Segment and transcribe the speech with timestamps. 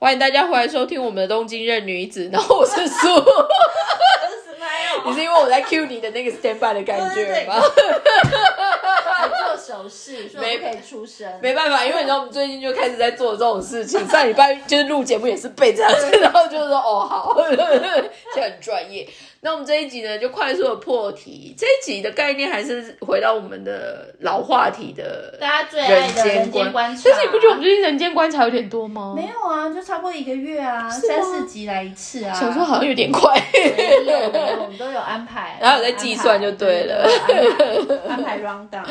[0.00, 3.06] 欢迎大家回来收听我们的东京任女子， 然后我是苏，
[5.04, 7.60] 你是因为我在 cue 你的那个 stand by 的感觉吗？
[9.70, 11.28] 手势，说没不可以出声。
[11.40, 17.36] 没办法，因为你知道我们最近就开始在做这种事情， 上礼拜就是录节目也是被这样子， 然后就是说哦好，
[18.34, 19.08] 就很专业。
[19.42, 21.54] 那我们这一集呢，就快速的破题。
[21.56, 29.14] 这一集的概念还是回到我们的老话题的大家最爱的人间观察，但是你不觉得我们最近人间观察有点多吗？
[29.16, 29.70] 没有啊？
[29.72, 32.34] 就差不多一个月啊，三四集来一次啊。
[32.34, 33.34] 想说好像有点快，
[34.04, 38.84] 没有没有，我们都有安排，然后有在计算就对了安排安排 round down。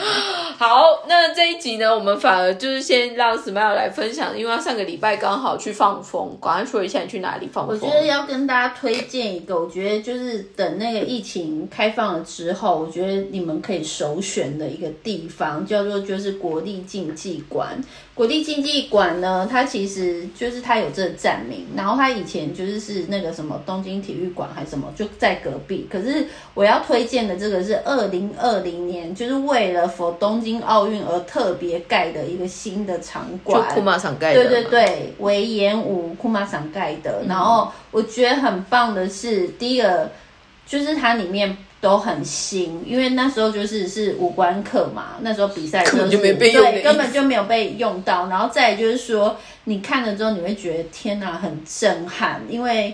[0.57, 7.75] 好，好那这一集呢，我们反而就是先让 Smile 来分享，因为他上个礼拜刚好去放风，赶快说一下你去哪里放风。
[7.75, 17.83] 我觉得要跟大家推荐一个，我觉得就是等那个疫情开放了之后，我觉得你们可以首选的一个地方，叫做就是国立竞技馆。
[18.19, 25.87] 国立竞技馆呢，它其实就是它有这个站名，然后它以前就是是那个什么东京体育馆还是什么，就在隔壁。
[25.89, 34.43] 可是我要推荐的这个是二零二零年，就是为了佛东京奥运而特别盖的一个新的场馆，就库马场盖的。
[34.43, 37.23] 对对对，维演武库马场盖的。
[37.25, 40.11] 然后我觉得很棒的是，第一个
[40.67, 41.57] 就是它里面。
[41.81, 48.27] 都很新，因为那时候就是是五官课嘛，那时候比赛根本就没被用，对，根本就没有被用到。
[48.27, 52.93] 然后再就是说，你看了之后你会觉得天哪，很震撼，因为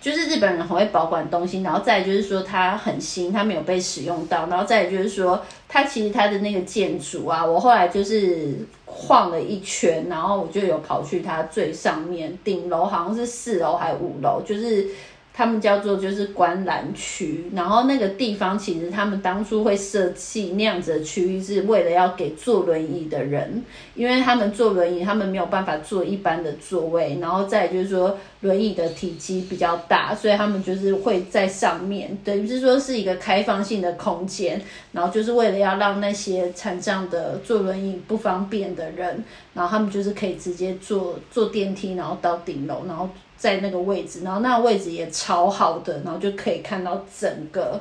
[0.00, 1.60] 就是日本人很会保管东西。
[1.60, 4.46] 然后再就是说，它很新，它没有被使用到。
[4.46, 14.88] 然后再就是说，它其实它的那个建筑啊，我后来就是晃了一圈，然后我就有跑去它最上面顶楼，好像是四楼还是五楼，就是。
[15.36, 23.64] 他们叫做就是观览区，然后那个地方其实他们当初会设计那样子的区域，是为了要给坐轮椅的人，
[23.96, 34.62] 因为他们坐轮椅，他们没有办法坐一般的座位，然后再就是说轮椅的体积比较大，所以他们就是会在上面，等于是说是一个开放性的空间，
[34.92, 43.10] 然后就是为了要让那些残障的坐轮椅不方便的人，然后他们就是可以直接坐坐电梯，然后到顶楼，然后。
[43.36, 47.80] 在那个位置，然后那位置也超好的，然后就可以看到整个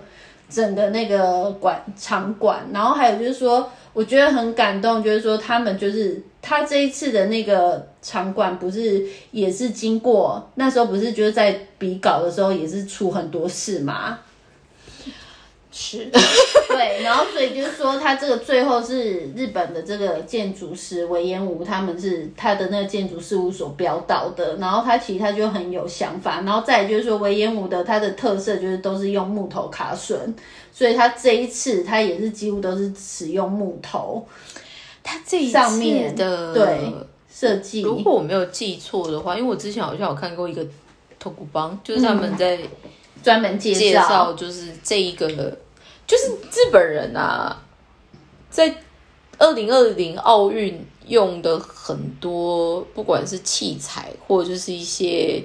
[0.50, 14.20] 整个那个馆场馆，然后还有就是说，我觉得很感动，就是说他们就是他这一次的那个场馆，不是也是经过那时候不是就是在比稿的时候也是出很多事嘛。
[15.76, 16.06] 是，
[16.70, 30.16] 对，然后所以就是说，他这个最后是日本的这个建筑师维彦武，他们是他的那个建筑事务所标到的，然后他其实他就很有想法，然后再就是说维彦武的他的特色就是都是用木头卡榫，
[30.72, 34.24] 所以他这一次他也是几乎都是使用木头，
[35.02, 36.94] 他这一次的对
[37.28, 40.64] 设计，如果我没有记错的话，因为我之前好像有看过一个
[41.18, 42.60] 托古邦，就是他们在
[43.24, 45.58] 专门介绍，就是这一个。
[46.06, 47.62] 就是日本人啊，
[48.50, 48.76] 在
[49.38, 55.44] 二零二零奥运用的很多，不管是器材或者就是一些。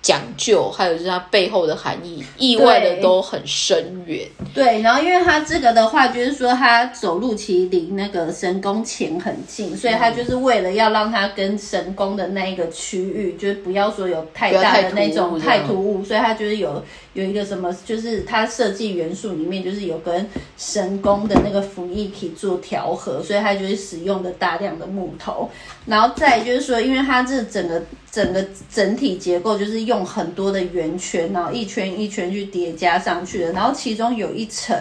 [0.00, 4.26] 讲究，还有就是它背后的含义，意外的都很深远。
[4.54, 16.82] 对，然后因为它这个的话，就是说它走路其实离那个神宫前很近，所以它就是为了要让它跟神宫的那一个区域，就是不要说有太大的那种太突兀，所以它就是有
[17.22, 25.50] 有一个什么，就是它设计元素里面就是有跟神宫的那个服役体做调和，所以它就是使用的大量的木头。
[25.86, 27.82] 然后再就是说，因为它这整个。
[28.10, 33.52] 整个整体结构就是用很多的圆圈，然后一圈一圈去叠加上去的。
[33.52, 34.74] 然后其中有一层，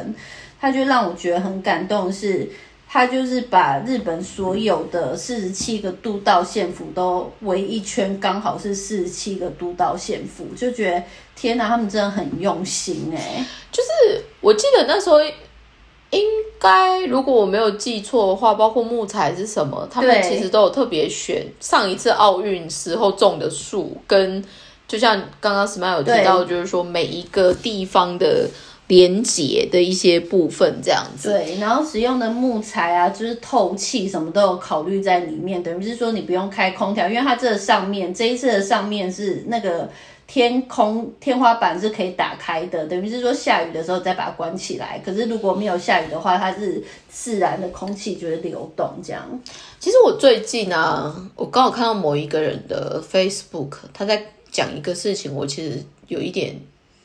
[0.59, 2.50] 它就让我觉得很感动，是
[2.88, 11.03] 它就是把日本所有的四十七个都道县府都围一圈，刚好是四十七个都道县府，就觉得
[11.36, 13.46] 天哪，他们真的很用心哎！
[13.72, 15.18] 就是我记得那时候。
[16.09, 16.22] 应
[16.58, 24.41] 该，如果我没有记错的话，包括木材是什么，他们其实都有特别选上一次奥运时候种的树，跟
[24.88, 28.50] 就像刚刚 Smile 有提到，就是说每一个地方的
[28.87, 31.29] 连接的一些部分这样子。
[31.29, 39.89] 对，然后使用的木材啊，就是透气什么都有考虑在里面，等于是说你不用开空调，因为它这上面这一次的上面是那个。
[40.29, 45.01] 天空天花板是可以打开的，等于是说下雨的时候再把它关起来。
[45.05, 49.23] 可是如果没有下雨的话，它是自然的空气就会流动这样。
[49.79, 56.59] 其实我最近啊，我刚好看到某一个人的 Facebook，他在讲一个事情，我其实有一点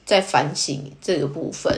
[0.05, 1.73] 在反省这个部分。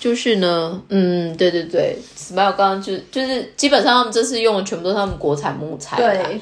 [0.00, 5.96] 就是呢，嗯，对对对，Smile 刚刚就就是基本上他们这次用的全部都是他们国产木材。
[5.96, 6.40] 对。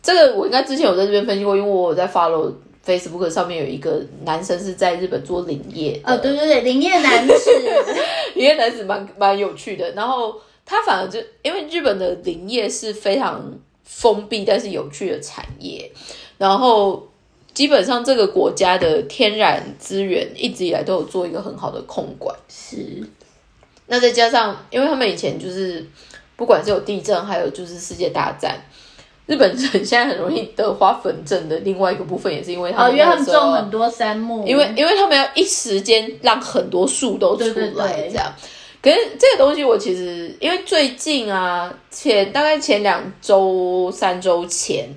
[0.00, 2.52] 这个我应该之前有在这边分析过，因为我在 follow
[2.86, 7.50] Facebook 上面有一个男生是在日本做林业哦，对对对，林业男士，
[8.36, 9.90] 林业男子蛮蛮有趣的。
[9.94, 13.52] 然后他反而就因为日本的林业是非常
[13.82, 15.90] 封闭但是有趣的产业，
[16.38, 17.08] 然后
[17.56, 22.36] 基本上这个国家的天然资源一直以来都有做一个很好的控管。
[22.50, 23.02] 是，
[23.86, 25.82] 那再加上因为他们以前就是
[26.36, 28.60] 不管是有地震，还有就是世界大战。
[29.24, 37.44] 日本人现在很容易得花粉症的另外一个部分，也是因为他们因为他们种很多杉木，因为因为他们要一时间让很多树都出
[37.76, 38.30] 来，这样。
[38.82, 44.88] 可是这个东西我其实因为最近啊，前大概前两周、三周前，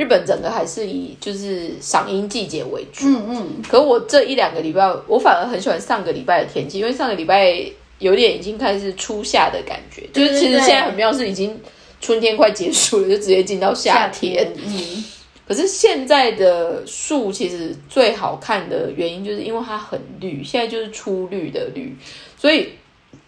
[0.00, 3.06] 日本整个还是以就是赏樱季节为主。
[3.06, 3.46] 嗯嗯。
[3.68, 7.62] 可我这一两个礼拜，我反而很喜欢上个礼拜的天气，因为上个礼拜
[7.98, 11.60] 有点已经开始初夏的感觉，就是其实现在很妙是已经。
[12.02, 14.50] 春天快结束了，就直接进到夏天。
[14.56, 15.04] 嗯，
[15.46, 21.94] 可是现在的树其实最好看的原因，就是因为它很绿，现在就是初绿的绿，
[22.38, 22.70] 所以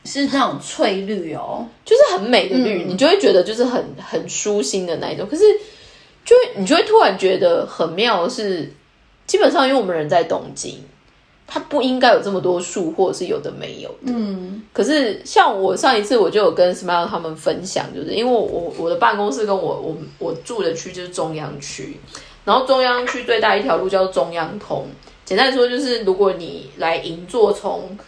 [0.06, 5.28] 是那种翠绿哦，就是很美的绿，你就会觉得就是很很舒心的那一种。
[5.30, 5.44] 可是，
[6.24, 8.72] 就你就会突然觉得很妙的是，
[9.26, 10.82] 基本上因为我们人在东京。
[11.54, 14.06] 它不应该有这么多树，或者是有的没有的。
[14.06, 22.00] 嗯，可是像我上一次我就有跟 Smile 他们分享，就是因为我我的办公室跟我我我住的区就是中央区，
[22.46, 24.86] 然后中央区最大一条路叫中央通。
[25.26, 27.98] 简单说，就是如果你来银座从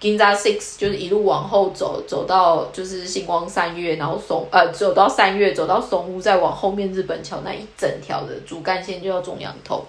[0.00, 9.84] Ginza Six，就是一路往后走，走到就是星光三月，然后松呃走到三月，走到松屋，再往后面日本桥那一整条的主干线就叫中央通。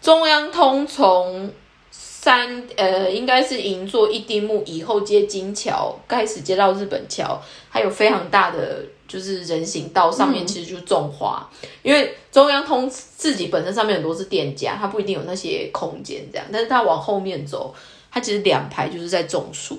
[0.00, 1.50] 中央通从
[1.90, 11.48] 三呃，应该是银座一丁目以后接金桥，开始接到日本桥，还有非常大的就是人行道上面其实就种花，
[11.82, 17.74] 因为中央通自己本身上面很多是店家，它不一定有那些空间这样，但是它往后面走，
[18.16, 19.78] 它其实两排就是在种树，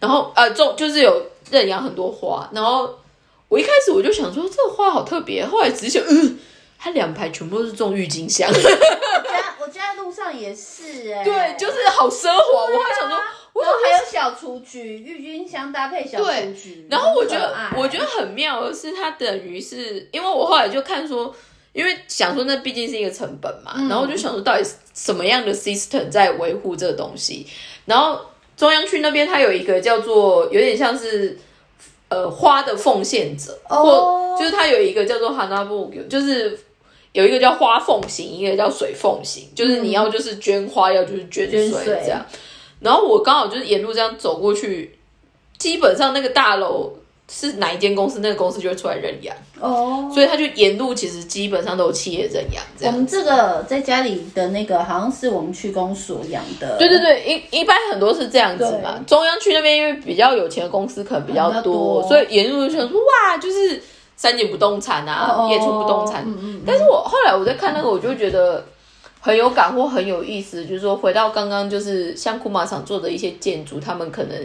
[0.00, 2.98] 然后呃种就是有认养很多花，然后
[3.46, 6.36] 我一开始我就想说这个花好特别，后来仔细想，嗯，
[6.76, 8.50] 它两排全部都是种郁金香。
[8.50, 12.64] 我家 我家路上也是哎，对，就是好奢华。
[12.64, 13.16] 我还想说，
[13.62, 16.88] 然后还有小雏菊，郁金香搭配小雏菊。
[16.90, 21.32] 然后我觉得，我觉得很妙的是，它等于是，因为我后来就看说，
[21.72, 24.64] 因为想说那毕竟是一个成本嘛，然后我就想说，到底
[25.02, 27.46] 什么样的 system 在维护这个东西？
[27.86, 28.20] 然后
[28.56, 31.38] 中央区那边它有一个叫做，有点像是
[32.08, 36.58] 呃花的奉献者，或就是它有一个叫做 Hanabu，就是。
[37.12, 42.24] 有一个叫花凤型，一个叫水凤型，就是你要就是捐花，要就是捐水这样。
[42.78, 44.96] 然后我刚好就是沿路这样走过去，
[45.58, 46.92] 基本上那个大楼
[47.30, 50.10] 是哪一间公司，那个公司就会出来认养哦。
[50.12, 52.62] 所以他就沿路其实基本上都有企业认养。
[52.80, 56.76] 我们这个在家里的那个好像是我们区公所养的。
[56.76, 59.00] 对对对，一一般很多是这样子嘛。
[59.06, 63.80] 中央区那边因为比较有钱的公司可能比较多，所以沿路就想说哇，就是。
[64.16, 66.22] 三井不动产啊，野村不动产，
[66.66, 68.62] 但是我后来我在看那个，我就觉得
[69.18, 74.36] 很有感或很有意思，就是说回到刚刚，就是像库马厂做的一些建筑，他们可能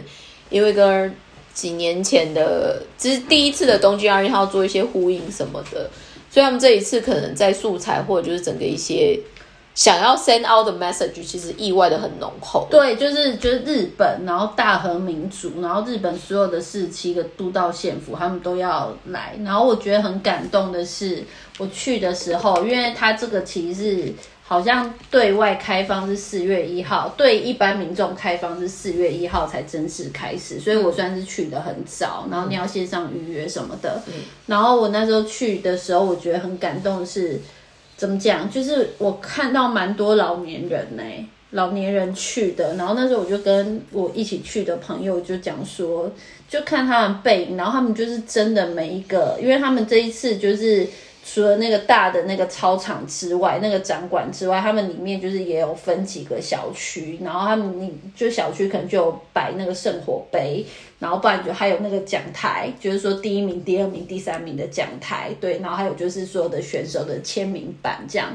[0.48, 1.14] 因为跟
[1.56, 5.88] 几年前的，这是第一次的东京奥运，他要做一些呼应什么的，
[6.30, 9.18] 所以他们这一次可能在素材或者就是整个一些。
[9.74, 12.66] 想要 send out 的 message 其实意外的很浓厚。
[12.70, 19.38] 对，就是就是日本，然后大和民族，然后日本所有的四七个都道县府，他们都要来。
[19.44, 21.22] 然后我觉得很感动的是，
[21.58, 24.14] 我去的时候，因为他这个其实是
[24.46, 32.28] 好像对外开放是四月一号，对一般民众开放是四月一号才正式开始，所以我算是去的很早。
[32.30, 34.00] 然后你要线上预约什么的。
[34.46, 37.40] 然后我那时候去的时候，我觉得很感动的是。
[37.96, 38.50] 怎么讲？
[38.50, 41.02] 就是我看到蛮多老年人呢，
[41.52, 42.74] 老年人去的。
[42.74, 46.12] 然后那时候我就跟我一起去的朋友就讲说，
[46.46, 50.86] 就看他们背影，然后他们就是真的每一个，因为他们这一次就是。
[51.28, 60.64] 除了那个大的那个操场之外，那个展馆之外，他们里面就是也有分几个小区，然后他们你就小区可能就摆那个圣火杯，
[61.00, 68.28] 然后不然就还有那个讲台，就是说第一名、第二名、第三名的讲台，对，然后还有就是所有的选手的签名板这样，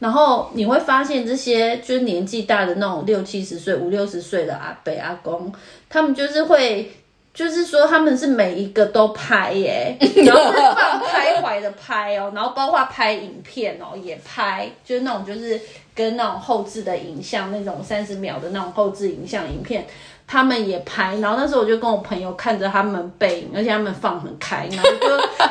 [0.00, 5.54] 然后你会发现这些就是年纪大的那种六七十岁、五六十岁的阿伯阿公，
[5.88, 6.90] 他们就是会。
[7.34, 15.58] 就是说他们是每一个都拍耶， 然后是放开怀的拍哦，然后包括拍影片哦也拍，就是那种就是
[15.94, 19.86] 跟那种后置的影像那种三十秒的那种后置影像影片，
[20.26, 21.16] 他们也拍。
[21.16, 24.90] 然后那时候我就跟我朋友看着他们背影，而且他们放很开，然后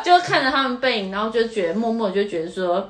[0.04, 2.88] 就 就看着他们背影，然后就觉得默默就觉得说，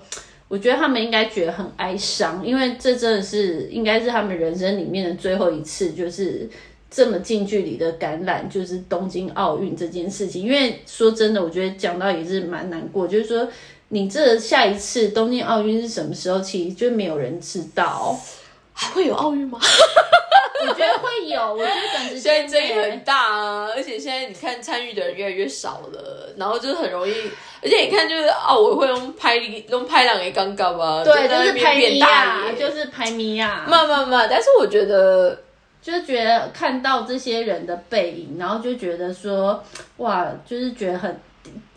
[0.49, 6.49] 我觉得他们应该觉得很哀伤，因为这真的是应该是他们人生里面的最后一次，就是。
[6.93, 10.43] 这么近距离的感染，就是东京奥运这件事情。
[10.43, 13.07] 因为说真的，我觉得讲到也是蛮难过。
[13.07, 13.47] 就是说，
[13.87, 16.41] 你这下一次东京奥运是什么时候？
[16.41, 18.19] 其实就没有人知道，
[18.73, 19.57] 还会有奥运吗？
[20.67, 21.53] 我觉得会有。
[21.53, 27.13] 我觉得短时间现在争议很大啊，而且现在你看参与的人越来越少了，然后就是很容易，
[27.63, 34.27] 而且你看就是奥委会用拍用拍两个刚刚吧，对，就是拍米亚，就是拍米亚，慢慢慢。
[34.29, 35.41] 但是我觉得。
[35.81, 39.63] 就觉得看到这些人的背影，然后就觉得说，
[39.97, 41.19] 哇，就是觉得很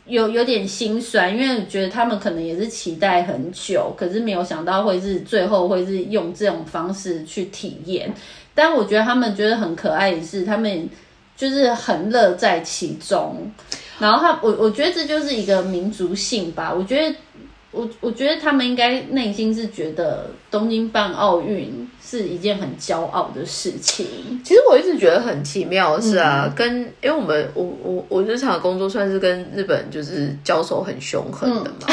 [0.05, 8.13] 有有点心酸，因为觉得他们可能也是期待很久，可是没有想到会是最后会是用这种方式去体验。
[8.55, 10.89] 但我觉得他们觉得很可爱的是，他们
[11.37, 13.51] 就是很乐在其中。
[13.99, 16.73] 然后他，我我觉得这就是一个民族性吧。
[16.73, 17.17] 我觉得。
[17.75, 24.07] 我我觉得他们应该内心是觉得东京办奥运是一件很骄傲的事情。
[24.45, 31.89] 其实我一直觉得很奇妙，是啊，跟因为我们我我我日常工作算是跟日本就是交手很凶狠的嘛，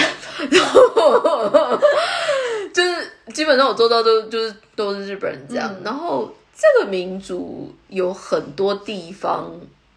[0.52, 1.80] 然后
[2.72, 5.76] 就是基本上我做到都就是都是日本人这样。
[5.84, 9.52] 然后这个民族有很多地方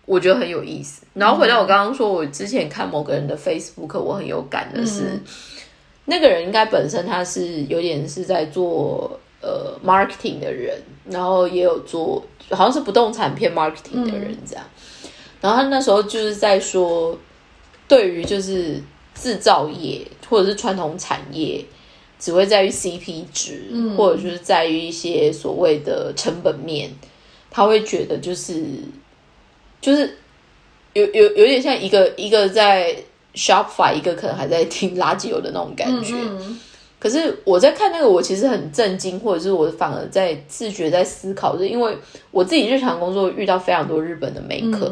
[0.06, 1.02] 我觉得很有意思。
[1.12, 5.20] 然后回到我刚刚说，我之前看某个人的 Facebook，我很有感的是。
[6.06, 14.62] 那个人应该本身他是有点是在做呃 marketing 的人，然后也有做好像是不动产片 marketing 的人这样。
[15.40, 17.18] 然后他那时候就是在说，
[17.88, 18.78] 对于就是
[19.14, 21.64] 制造业或者是传统产业，
[22.18, 23.64] 只会在于 CP 值，
[23.96, 26.90] 或者就是在于一些所谓的成本面，
[27.50, 28.62] 他会觉得就是
[29.80, 30.18] 就是
[30.92, 32.94] 有有有点像一个一个在。
[33.34, 36.14] Shopify 一个可能还在听垃圾油的那种感觉，
[37.00, 41.98] 可是我在看那个，我其实很震惊，或者是我反而在自觉在思考，是因为
[42.30, 44.88] 我自己日常工作遇到非常多日本的美客，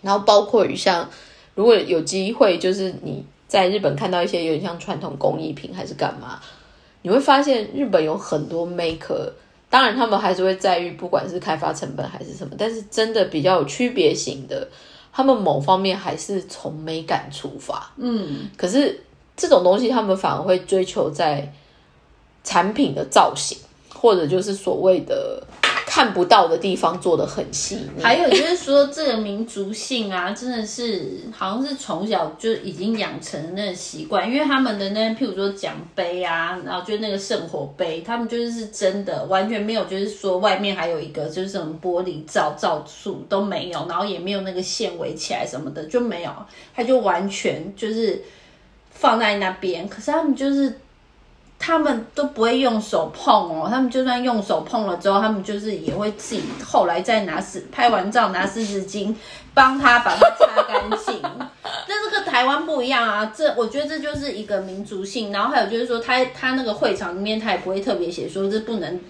[0.00, 1.08] 然后包括于像
[1.54, 6.40] 如果有机会，就是你在日本看到一些有点像传统工艺品还是干嘛，
[7.02, 9.30] 你会发现日本有很多 maker，
[9.68, 14.66] 当然他们还是会在于不管是开发成本还是什么，但是真的比较有区别型的。
[15.16, 19.00] 他们某方面还是从美感出发，嗯，可是
[19.36, 21.52] 这种东西他们反而会追求在
[22.42, 23.56] 产品的造型，
[23.94, 25.40] 或者就是所谓的。
[25.94, 46.30] 看不到的地方做的很细腻，还有就是说这个民族性啊， 真的是好像是从小就已经养成那个习惯，因为他们的那譬如说奖杯啊，然后就那个圣火杯，他们就是是真的完全没有，就是说外面还有一个就是什么玻璃罩罩住都没有，然后也没有那个线围起来什么的就没有，
[46.74, 48.20] 他就完全就是
[48.90, 50.80] 放在那边，可是他们就是。
[51.66, 59.14] 他们都不会用手碰哦，他们就算用手碰了之后，他们就是也会自己后来再拿湿拍完照拿湿纸巾
[59.54, 61.22] 帮他把它擦干净。
[61.88, 65.32] 但这个台湾不一样啊，这我觉得这就是一个民族性。
[65.32, 69.00] 然后还有就是说，他他那个会场里面他也不会特别写说这不能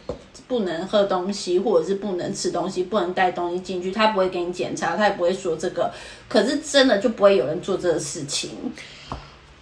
[0.46, 5.90] 不能喝东西，或者是不能吃东西，不能带东西进去，他不会给你检查，他也不会说这个。
[6.28, 8.50] 可是真的就不会有人做这个事情。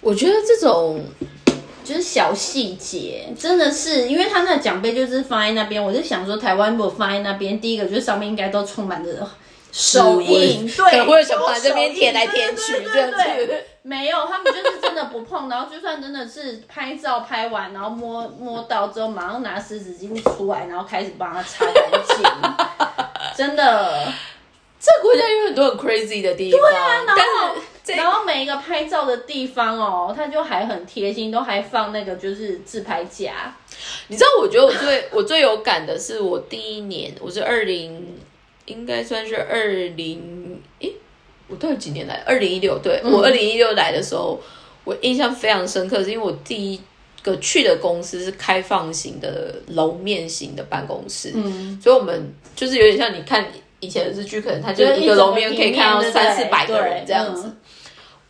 [0.02, 1.02] 我觉得这种。
[1.84, 9.28] 就是小细节，真的是，因为他那奖杯就是放在那边，我就想说，台湾如果放在那边，第一个就是上面应该都充满着
[9.70, 21.74] 手印，对，或者想把这边舔来舔去，对对对，没有，他们就是真的不碰，然后就算真的是拍照拍完，然后摸摸到之后，马上拿湿纸巾出来，然后开始帮他擦干
[22.06, 22.16] 净，
[23.36, 24.12] 真的，
[24.78, 27.54] 这国家有很多很 crazy 的地方，对啊，然后。
[27.86, 33.54] 然后每一个拍照的地方哦，他就还很贴心，都还放那个就是自拍架。
[34.06, 38.16] 你知道，我觉得我最我最有感的是我第一年，我是二零，
[38.66, 40.94] 应该算是二零，诶，
[41.48, 42.22] 我到底几年来？
[42.24, 44.40] 二零一六，对我二零一六来的时候，
[44.84, 46.80] 我印象非常深刻，是因为我第一
[47.22, 53.44] 个去的公司是开放型的楼面型的办公室，嗯，所以我们就是有点像你看
[53.80, 57.50] 以前的日剧，可能它就一个楼面可以看到三四百个人这样子。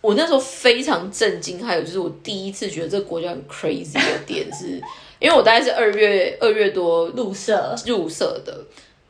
[0.02, 4.82] 我那时候非常震惊，还有就是我第一次觉得这个国家很 crazy 的点是，
[5.20, 8.52] 因为我大概是二月二月多入社入社的，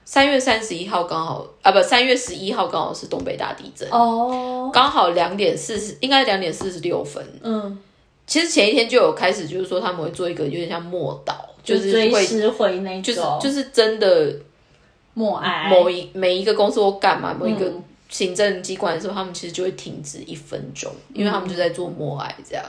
[0.04, 7.26] 三月三十一号刚好啊，不，三月十一号刚好是东北大地震，哦，刚好两点四十，应该两点四十六分。
[7.42, 7.78] 嗯，
[8.26, 11.32] 其实前一天就有开始，就是说他们会做一个有点像默祷，
[11.64, 11.92] 就是
[12.50, 14.36] 会那种，就是就是真的
[15.14, 22.64] 默哀，某一每一个公司或干嘛，某一个嗯行政机关的时候，他们其实就会停止一分钟，因为他们就在做默哀这样。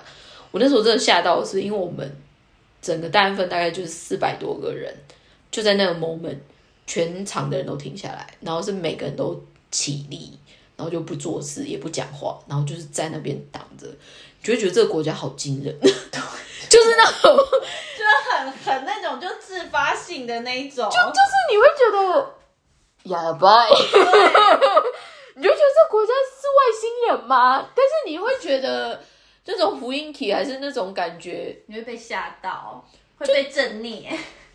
[0.50, 2.10] 我那时候真的吓到的是，因为我们
[2.82, 4.92] 整个大安分大概就是四百多个人，
[5.52, 6.38] 就在那个 moment，
[6.88, 10.40] 全场的人都停下来，然后是每个人都起立，
[10.78, 17.38] 然后就不做事也不讲话，然后就是在那边挡着，你就会觉得这个国家好惊人， 就是那种。
[18.04, 22.36] 就很很那种就自发性的那一种，就就是你会觉得
[23.04, 23.66] 哑巴，
[25.36, 27.68] 你就觉得这国家是外星人吗？
[27.76, 29.02] 但是你会觉得
[29.44, 32.86] 这种福音体还是那种感觉，你会被吓到，
[33.18, 34.10] 会被震裂。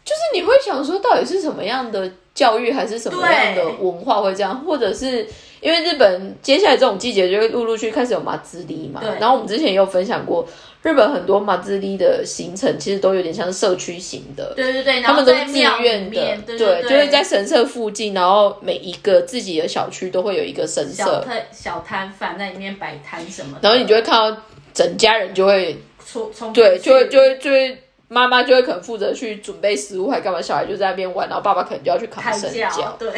[0.05, 5.27] 就是你会想说，到底是什么样的教育，还是什么样的文化会这样，或者是
[5.61, 10.49] 因为日本接下来这种季节就会陆陆续开始有马自立嘛，然后我们之前也有分享过，
[10.83, 24.41] 日本很多马自立的行程其实都有点像社区型的，对对对，他们都是自愿的面，，对对，对，就会在神社附近，然后每一个自己的小区都会有一个神小社，摊小摊贩在里面摆摊什么的，然后你就会看到
[24.73, 33.11] 整家人就会，冲冲对，就会就会就会妈妈就会可能负责去准备食物，还干嘛，小孩就在那边玩，然后爸爸可能就要去扛神轿，教，对，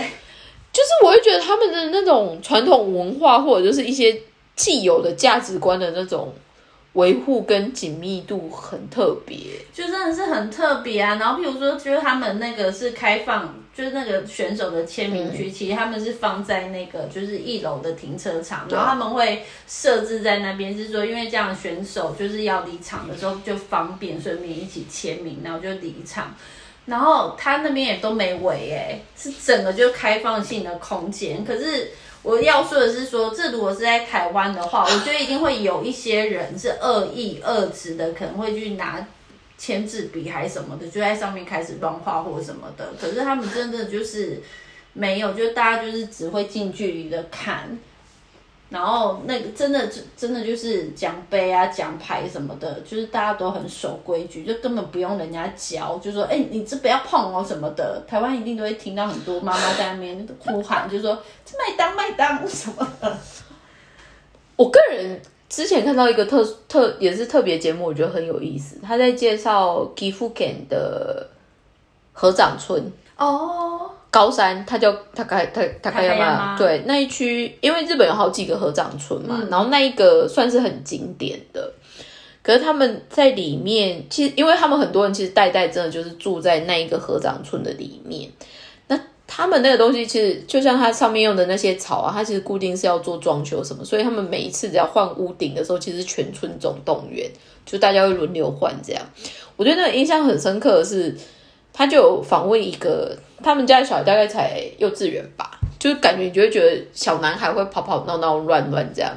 [0.73, 4.19] 就是我会觉得他们的那种传统文化，或者就是一些
[4.57, 6.33] 既有的价值观的那种
[6.94, 9.38] 维护跟紧密度很特别，
[9.73, 11.14] 就真的是很特别啊。
[11.14, 26.35] 然后譬如说，就是他们那个是开放，就是那个选手的签名嗯区，其实他们是放在那个就是一楼的停车场，然后他们会设置在那边，是说因为这样选手就是要离场的时候就方便，顺便一起签名，然后就离场。
[26.87, 31.44] 然后他那边也都没围诶，是整个就开放性的空间。
[31.44, 31.88] 可是
[32.22, 39.06] 我要说的是说，这如果是在台湾的话，我觉得一定会有一些人是恶意恶质的，可能会去拿
[39.56, 42.92] 签字笔还是什么的，就在上面开始乱画或什么的。
[43.00, 44.42] 可是他们真的就是
[44.92, 47.78] 没有，就大家就是只会近距离的看。
[48.70, 49.86] 然后那个真的
[50.16, 58.00] 真的就是奖杯啊、奖牌什么的，就是大家都很守规矩，就根本不用人家教，就说哎、你这不要碰哦什么的。
[58.06, 63.18] 台湾一定都会听到很多妈妈在那边呼喊，就说这麦当麦当什么的。
[64.54, 68.78] 我个人之前看到一个特特也是特别节目，我觉得很有意思。
[68.80, 71.28] 他在介绍岐阜县的
[72.12, 81.73] 河长村哦，高山，他叫他开他他开高嘛，对那一区，因为日本有好几个合掌村嘛，嗯然后那一个算是很经典的。
[82.42, 88.31] 可是他们在里面，其实因为他们很多人其实代代真的就是住在那一个合掌村的里面。
[88.88, 97.31] 那他们那个东西其实就像它上面用的那些草啊，它其实固定是要做装修什么，所以他们每一次只要换屋顶的时候，其实全村总动员，
[97.66, 99.03] 就大家会轮流换这样。
[99.57, 101.14] 我觉得那个印象很深刻的是，
[101.72, 109.12] 他就有访问一个他们家的小孩，大概才幼稚园吧，就是感觉你就会觉得小男孩会跑跑闹闹乱乱这样，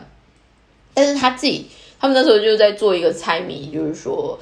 [0.93, 1.67] 但是他自己
[1.99, 4.37] 他们那时候就在做一个猜谜，就是说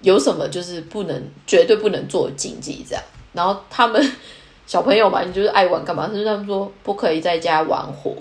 [0.00, 3.02] 有什么就是不能绝对不能做禁忌这样，
[3.32, 4.12] 然后他们
[4.66, 6.06] 小朋友嘛，你就是爱玩干嘛？
[6.08, 8.14] 就是他们说不可以在家玩火，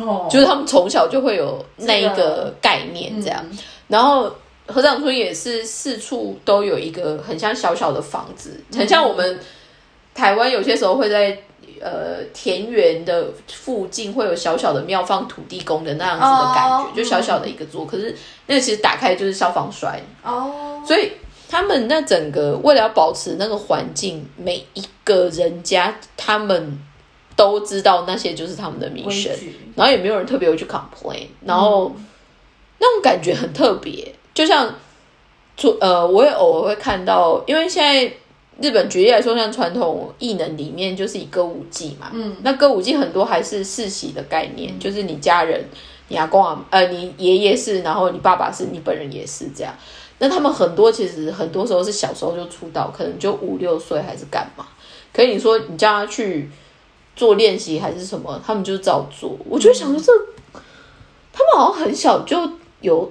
[0.00, 3.44] 哦，就是他们从小就会有那一这个个概念这样。
[3.50, 3.58] 嗯。
[3.86, 4.34] 然后
[4.66, 9.38] 河长村也是四处都有一个很像小小的房子，很像我们
[10.14, 11.38] 台湾有些时候会在
[11.80, 21.12] 呃田园的附近会有小小的庙放土地公的那样子的感觉，哦就小小的一个座，可是那个其实打开就是消防栓，哦，所以
[21.48, 26.78] 他们那整个为了要保持那个环境，每一个人家他们
[27.36, 29.32] 都知道那些就是他们的名规声，
[29.76, 31.92] 然后也没有人特别会去 complain，然后、
[32.84, 34.74] 那种感觉很特别，就像，
[35.56, 38.12] 做呃，我也偶尔会看到，因为现在
[38.60, 45.64] 日本举例来说，像传统艺能里面就是以歌舞伎嘛，嗯，那歌舞伎很多还是世袭的概念，就是你家人，
[46.08, 49.74] 你阿公啊，呃，你爷爷是，然后你爸爸是，你本人也是这样。
[50.18, 54.66] 那他们很多其实很多时候是小时候就出道，可能就五六岁还是干嘛。
[55.12, 56.50] 可是你说你叫他去
[57.16, 59.38] 做练习还是什么，他们就照做。
[59.48, 60.12] 我就想说这，
[61.32, 62.36] 他们好像很小就
[62.84, 63.10] 有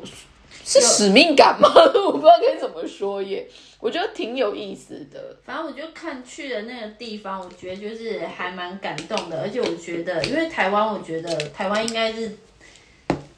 [0.63, 1.67] 是使命感吗？
[2.05, 3.45] 我不知道该怎么说耶。
[3.79, 5.35] 我觉得挺有意思的。
[5.45, 12.37] 反正我就看去的那个地方，我觉得就是还蛮感动的，而且我觉得，因为台湾，我觉得台湾应该是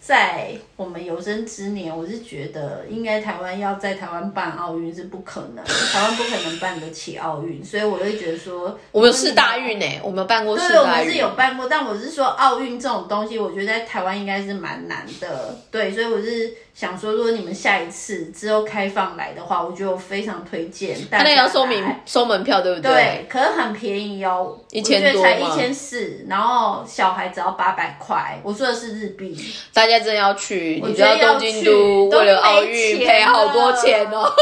[0.05, 22.91] 在我们有生之年，我是觉得应该台湾要在台湾办奥运是不可能， 台湾不可能办得起奥运，所以我会觉得说，我们是大运呢，我们办过世对，我，们是有办过，但我是说奥运这种东西，我觉得在台湾应该是蛮难的，对，所以我是想说，如果你们下一次之后开放来的话，我觉得我非常推荐大家他那个要收来明收门票，对不对？
[22.91, 29.33] 对，可是很便宜哦，1000我觉得才一千四，然后小孩只要八百块，我说的是日币。
[29.73, 34.33] 大家真的要去，我你知道觉得要东京去都都为了奥没运钱赔好多了钱哦。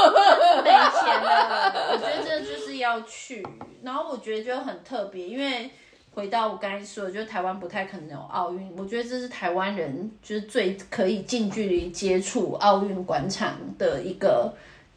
[0.64, 3.46] 没钱了，我觉得这就是要去。
[3.84, 5.70] 然后我觉得就很特别，因为
[6.14, 14.54] 回到我刚才说的，就是台湾不太可能有奥运，我觉得这是台湾人就是最可以近距离接触奥运广场的一个。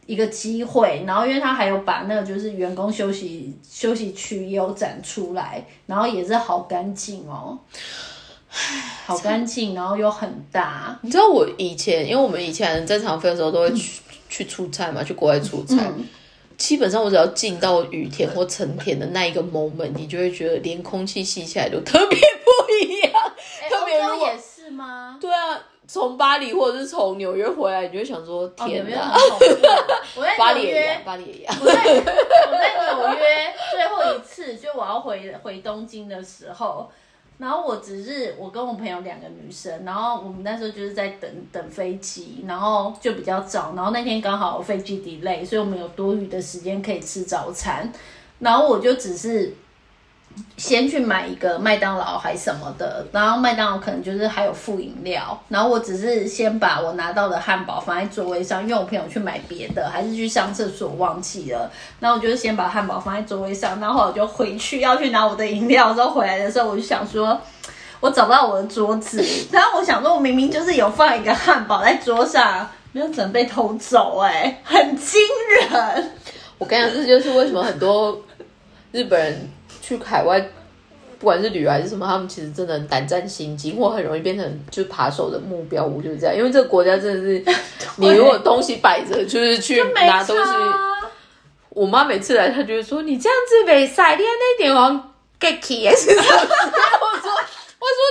[0.07, 7.59] 一个机会，然后因为他还有把那个就是员工休息休息区也有展出来，然后也是好干净哦，
[9.05, 15.75] 好干净，然后又很大，你知道我以前，因为我们以前正常飞的时候都会去、去出差嘛，去国外出差。
[15.97, 16.07] 嗯
[16.57, 23.13] 基本上我只要进到雨天或成田的那一个 moment，你就会觉得连空气吸起来都特别不一样。
[23.69, 25.19] 特别如果欧洲也是吗？
[25.21, 29.47] 对啊，从巴黎或者是从纽约回来，你就会想说天哪，约很恐怖。
[30.17, 31.55] 我在 巴黎也一样，，巴黎也一样。
[31.61, 31.75] 我在
[32.47, 36.91] 我在纽约最后一次，就我要回回东京的时候，
[37.39, 47.93] 然后我只是我跟我朋友两个女生，然后我们那时候就是在等等飞机，然后就比较早，然后那天刚好飞机 delay，所以我们有多余的时间可以吃早餐，
[48.39, 49.55] 然后我就只是。
[50.57, 61.71] 先去买一个麦当劳还什么的，然后麦当劳可能就是还有附饮料，然后我只是先把我拿到的汉堡放在座位上，因为我朋友去买别的，还是去上厕所忘记了，
[62.01, 67.41] 然后我就先把汉堡放在座位上，然后我就回去要去拿我的饮料，之后回来的时候我就想说。
[67.99, 75.19] 我找不到我的桌子， 然后我想说，我明明就是有放一个汉堡在桌上，没有准备偷走、哎，很惊
[75.59, 76.13] 人。
[76.59, 78.21] 我跟你讲，这就是为什么很多
[78.93, 79.51] 日本人
[79.87, 80.41] 去海外，
[81.21, 86.35] 不管是旅游还是什么，他们其实真的很胆战心惊，或很容易变成就是扒手的目标我，就是这样。
[86.37, 87.45] 因为这个国家真的是，
[87.97, 90.51] 你如果东西摆着，就是去没拿东西。
[91.69, 96.11] 我妈每次来，她就会说：“你这样子没晒，你那点王 get 也是。
[96.17, 97.31] ”我说：“我说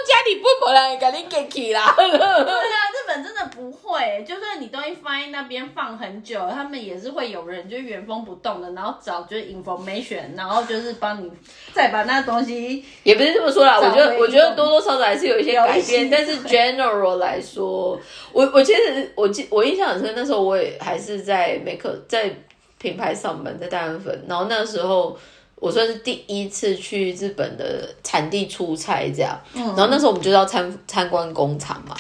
[0.08, 11.32] 家里不可能给你 get key 啦。”对啊，日本真的不会，就算你东西放在那边放很久，他们也是会有人就原封不动的，然后找就是 information，然后就是帮你
[11.74, 12.84] 再把那东西。
[13.04, 18.00] 也不是这么说啦，我找觉得我觉得多多少少还是有一些改变，但是 general 来说，
[18.32, 22.30] 我我其实我记我印象很深，那时候我也还是在美可在
[22.78, 25.18] 品牌上班，在大安粉，然后那时候
[25.66, 31.96] 我算是第一次去日本的产地出差，这样，然后那时候我们就要参参观工厂嘛，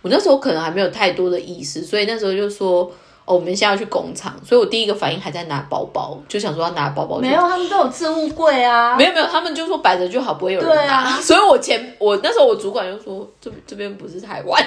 [0.00, 2.90] 我那时候可能还没有太多的意识，所以那时候就说。
[3.26, 8.96] 哦，我们现在要去工厂，所以我第一个反应还在拿包包，就想说要拿包包去没有，他们都有置物柜啊。
[8.96, 10.74] 没有没有，他们就说摆着就好，不会有人拿。
[10.74, 14.60] 对啊所以我前我那时候我主管就说这这边不是台湾，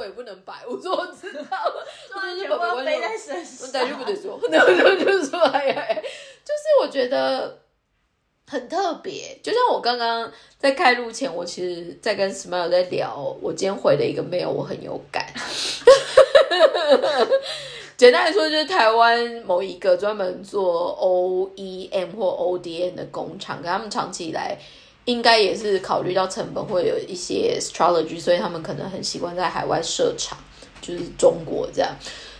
[0.00, 1.46] 国也不能摆， 我说我知道，
[2.14, 3.70] 我说日本不会背在身上。
[3.70, 4.38] 大丈夫ですよ。
[4.50, 7.58] 然后就就说哎呀，哎就是我觉得
[8.46, 9.38] 很特别。
[9.42, 15.26] 就像我刚刚在开录前，我其实在跟 Smile 在聊，我今天回了一个 mail，我很有感。
[17.96, 24.58] 简单来说，就是台湾某一个专门做 OEM 或 ODM 的工厂，跟他们长期以来
[25.05, 30.37] 应该也是考虑到成本会有一些 strategy，所以他们可能很习惯在海外设厂，
[30.81, 31.91] 就是中国这样。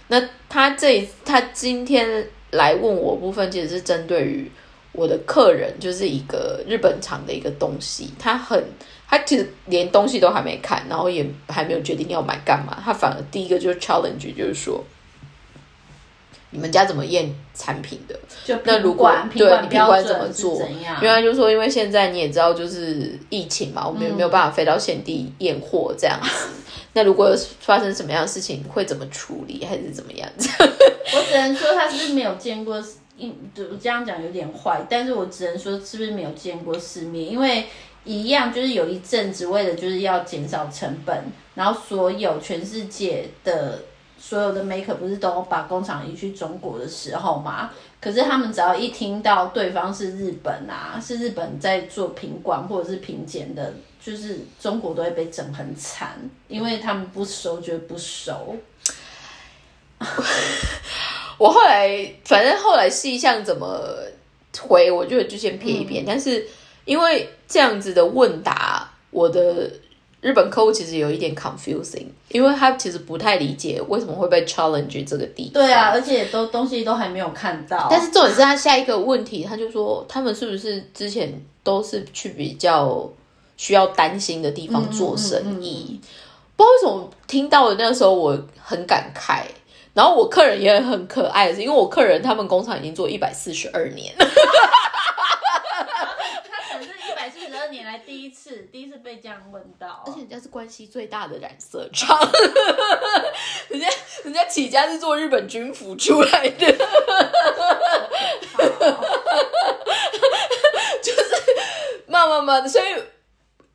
[0.08, 4.52] 那他这他今天来问我部分，其实是针对于
[4.91, 8.63] 我的客人，就是一个日本厂的一个东西，他很
[9.08, 14.84] 他其实连东西都还没看，然后也还没有决定要买干嘛，他反而第一个就是 challenge，就是说。
[16.51, 18.19] 你们家怎么验产品的？
[18.45, 20.97] 就那如果对你品管怎么做怎样？
[21.01, 26.49] 因为他就说，因为现在你也知道，就是疫情嘛，我们也没有办法飞到现地验货这样子。
[26.93, 30.49] 那如果发生什么样的事情，会怎么处理，还是怎么样子？
[30.59, 32.83] 我只能说他是不是没有见过，
[33.17, 37.65] 因我这样讲有点坏，但是我只能说是不是没有见过世面，因为
[38.03, 41.23] 一样就是有一阵子为了就是要减少成本，
[41.55, 43.79] 然后所有全世界的
[44.23, 47.71] 所有的 maker 不是都把工厂移去中国的时候嘛？
[47.99, 58.55] 可是他们只要一听到对方是日本啊，是日本在做品管或者是品检的，就是中国都会被整很惨，因为他们不熟觉得不熟。
[61.38, 63.84] 我后来反正后来细项怎么
[64.60, 66.03] 回，我觉得就先撇一撇。
[66.05, 66.47] 但是
[66.86, 69.71] 因为这样子的问答，我的
[70.21, 75.53] 日本客户其实有一点 confusing，因为他其实不太理解为什么会被 challenge 这个地方。
[75.53, 77.88] 对啊，而且都东西都还没有看到。
[77.89, 83.10] 但是重点是他下一个问题，他就说他们是不是之前都是去比较
[83.57, 85.99] 需要担心的地方做生意？
[86.55, 89.41] 不知道为什么听到的那个时候我很感慨，
[89.95, 94.13] 然后我客人也很可爱的是，因为我客人他们工厂已经做一百四十二年。
[97.99, 102.19] 第一次，第一次被这样问到，而且人家是关系最大的染色厂，
[103.69, 103.88] 人家
[104.23, 106.71] 人家起家是做日本军服出来的，
[111.01, 111.23] 就是
[112.08, 112.86] 慢慢慢的，所以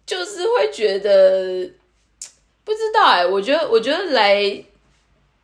[0.04, 1.70] 就是会觉得
[2.64, 4.42] 不知道哎，我觉得我觉得来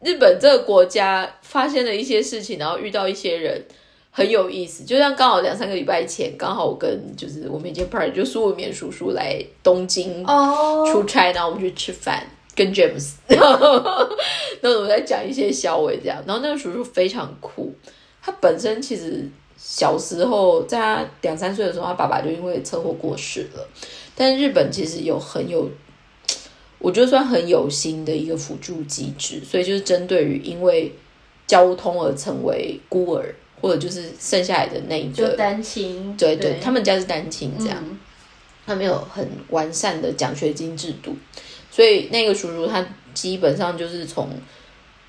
[0.00, 3.66] 日本这个国家发现了一些事情，然后遇到一些人。
[4.14, 10.22] 很有意思，就像刚好两三个礼拜前，刚好我跟就是我们一间 party，就苏文绵叔叔来东京
[10.92, 12.22] 出差，然后我们去吃饭，
[12.55, 17.72] 跟 James，然后我在讲一些小伟这样，然后那个叔叔非常酷，
[18.20, 23.66] 他本身其实小时候在他两三岁的时候，他爸爸就因为车祸过世了，
[24.14, 25.70] 但日本其实有很有，
[26.79, 30.92] 我觉得算很有心的一个辅助机制，所以就是针对于因为
[31.46, 33.35] 交通而成为孤儿。
[33.62, 37.79] 或者就是剩下来的那一个，就单亲，对对，他们家是单亲这样，
[38.66, 41.16] 他没有很完善的奖学金制度，
[41.70, 44.29] 所以那个叔叔他基本上就是从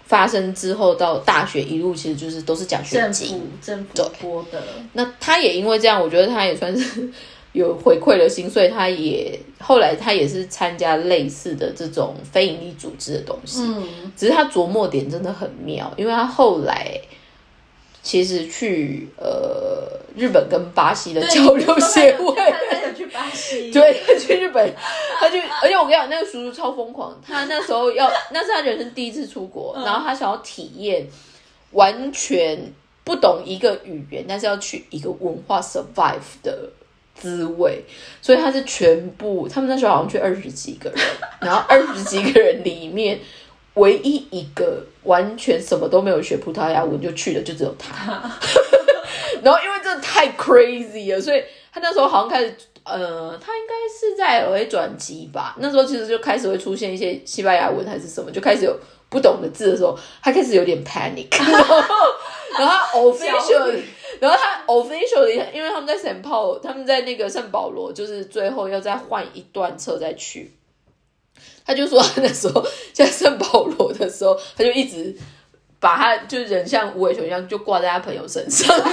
[0.05, 4.61] 发生之后到大学一路，其实就是都是奖学金，政府拨的。
[4.93, 7.09] 那他也因为这样，我觉得他也算是
[7.53, 17.01] 有回馈了心，所以他也后来他也是参加类似的这种非营利组织的东西，嗯，只是他琢磨点真的很妙，因为他后来。
[18.03, 22.35] 其实去呃日本跟巴西的交流协会，
[22.69, 24.71] 他有去巴西， 对，他去日本，
[25.17, 31.07] 他去，而且我跟你讲，那个叔叔超疯狂，他 那时候要，那是他人生第一次出国，然后他想要体验
[31.71, 32.73] 完全
[33.05, 36.69] 不懂一个语言，但是要去一个文化 survive 的
[37.15, 37.85] 滋味，
[38.21, 40.99] 所以他是全部，他们那时候好像去二十几个人，
[41.39, 43.17] 然后二十几个人里面。
[43.75, 47.91] 唯一一个完全什么都没有学葡萄牙文就去的就只有他，
[49.41, 55.55] 然后因为这太 crazy 了，所以他那时候好像开始，呃，他应该是在 LA 转机吧。
[55.59, 58.77] 那时候其实就开始会出现一些西班牙文还是什么，就开始有
[59.09, 61.29] 不懂的字的时候，他开始有点 panic。
[62.59, 63.79] 然后 official，
[64.19, 70.53] 然后他 official，因为他们在圣保，他们在那个圣保罗，就是最后要再换一段车再去。
[71.65, 75.15] 他就说，他那时候在圣保罗的时候，他就一直
[75.79, 78.83] 把他就人像无尾熊一样，就挂在他朋友身上， 就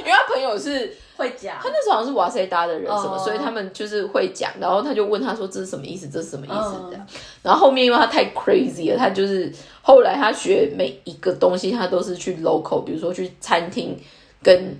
[0.00, 4.50] 因为他朋友是 会讲，他那时候好像是瓦塞达的人什么，所以他们就是会讲。
[4.58, 6.08] 然后他就问他说：“这是什么意思？
[6.08, 7.06] 这是什么意思？”这样。
[7.42, 13.94] 然后后面因为他太 crazy 了，他就是后来他学每一个东西，他都是去 local，比如说去餐厅
[14.42, 14.74] 跟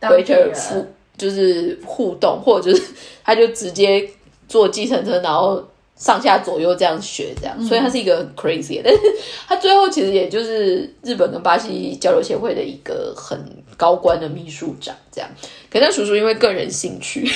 [0.00, 0.84] waiter 互
[1.16, 2.92] 就是互动，或者就是
[3.22, 4.10] 他就直接
[4.48, 5.64] 坐计程车，然后。
[5.98, 9.00] 上下左右这样学，这样，所以他是一个很 crazy，但是
[9.48, 13.36] 他最后其实也就是日本跟巴西交流协会的一个很
[13.76, 15.28] 高官的秘书长，这样。
[15.68, 17.28] 可那叔叔因为个人兴趣，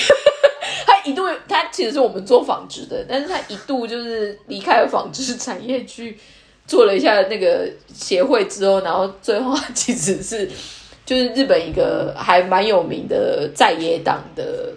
[0.85, 6.17] 他一度他其实是我们做纺织的，但是他一度就是离开了纺织产业去
[6.65, 10.49] 做了一下那个协会之后，然后最后他其实是
[11.05, 14.71] 就是日本一个还蛮有名的在野党的，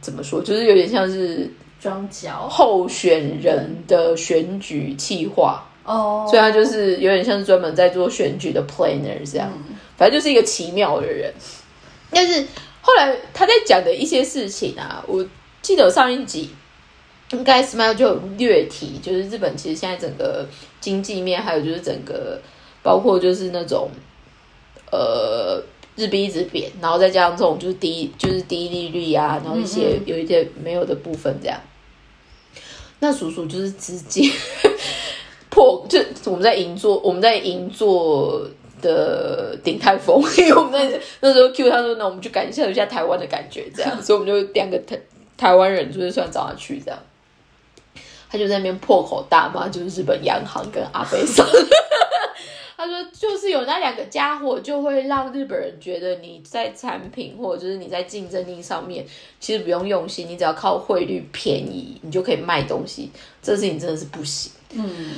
[0.00, 1.48] 怎么说，就是有点像是。
[1.82, 2.48] 装脚。
[2.48, 5.66] 候选人的选举计划。
[5.84, 9.50] 哦，所以他就是有点像是专门在做选举的 planner 这样，
[9.96, 11.34] 反正就是一个奇妙的人。
[12.08, 12.46] 但是
[12.80, 15.26] 后来他在讲的一些事情啊，我
[15.60, 16.50] 记得上一集
[17.32, 20.46] 应该 Smile 就有略提，就是日本其实现在整个
[20.80, 22.40] 经济面，还有就是整个
[22.80, 23.90] 包括就是那种
[24.92, 25.60] 呃
[25.96, 31.58] 日币一直贬，然后再加上这种就是低就是低利率啊，然后一些有一些没有的部分这样。
[33.02, 34.30] 那叔叔就是直接
[35.50, 38.48] 破，就我们在银座，我们在银座
[38.80, 44.96] 的顶泰丰，因为我们在那时候 Q 他说，那我们就感受一下台湾的感觉，这样，所以我们就两个台
[45.36, 46.98] 台湾人，就是算找他去这样，
[48.30, 51.44] 他就在那边破口大骂，就是日本央行跟阿贝桑。
[52.76, 59.06] 他说：“就是有那两个家伙，就会让日本人觉得你在产品或者就是你在竞争力上面，
[59.38, 63.10] 其实不用用心，你只要靠汇率便宜，你就可以卖东西。
[63.42, 64.50] 这事情真的是不行。
[64.74, 65.12] 嗯，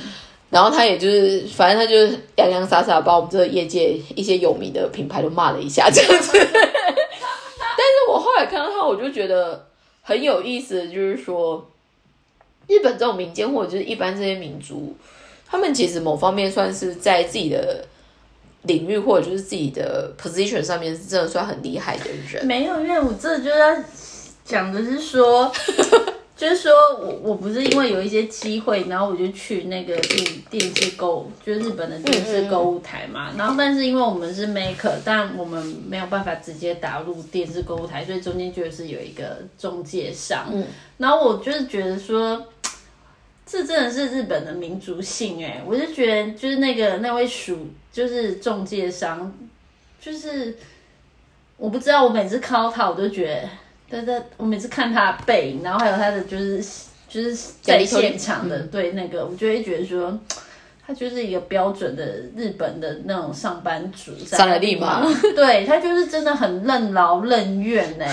[0.49, 6.31] 然后他也就是，反正他就是洋洋洒洒把我们这个业界一些有名的品牌都骂了一下，这样子。
[6.37, 9.67] 但是我后来看到他，我就觉得
[10.01, 11.65] 很有意思就是说，
[12.67, 14.95] 日本这种民间或者就是一般这些民族，
[15.47, 17.85] 他们其实某方面算是在自己的
[18.63, 22.45] 领域或者就是自己的 position 上面是真的算很厉害的人。
[22.45, 23.75] 没有，因为我这就要
[24.43, 25.51] 讲的是说。
[26.37, 33.31] 就是说我我不是因为有一些机会，然后我就去那个电电视购，就是日本的电视购物台嘛。
[33.37, 40.49] 然后但是因为我们是 maker，但我们没有办法直接打入电视购物台，所以中间就是有一个中介商。
[40.51, 40.65] 嗯
[40.97, 42.45] 然后我就是觉得说，
[43.45, 49.31] 这真的是日本的民族性哎，我就觉得就是那个那位属就是中介商，
[50.01, 50.57] 就是
[51.57, 53.49] 我不知道，我每次看到他，我都觉得。
[53.87, 56.57] 对对，我每次看他的背影，然后还有他的就是
[57.07, 60.19] 就是在现场的对那个，我就会觉得说，
[60.85, 62.03] 他就是一个标准的
[62.35, 65.05] 日本的那种上班族，上来立马，
[65.35, 68.05] 对他就是真的很任劳任怨呢。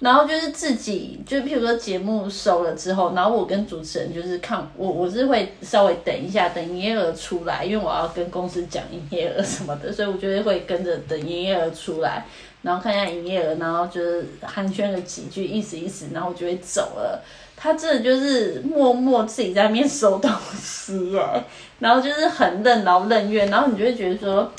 [0.00, 12.26] 然后就是自己，就譬如说节目收了之后，然后我跟主持人就是看我，我是会稍微等一下，等营业额出来，因为我要跟公司讲营业额什么的，所以我就会会跟着等营业额出来。
[12.62, 17.22] 然后看一下营业额，然后就是寒暄了几句，意思意思，然后我就会走了。
[17.56, 20.30] 他真的就是默默自己在那边收东
[20.60, 21.44] 西哎，
[21.78, 24.52] 然后就是很任劳任怨，然后你就会觉得说，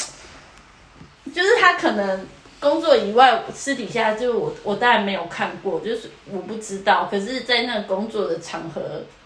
[1.31, 2.25] 就是他可能
[2.59, 7.07] 工作以外，私底下就我我当然没有看过，就是我不知道。
[7.09, 8.81] 可是，在那个工作的场合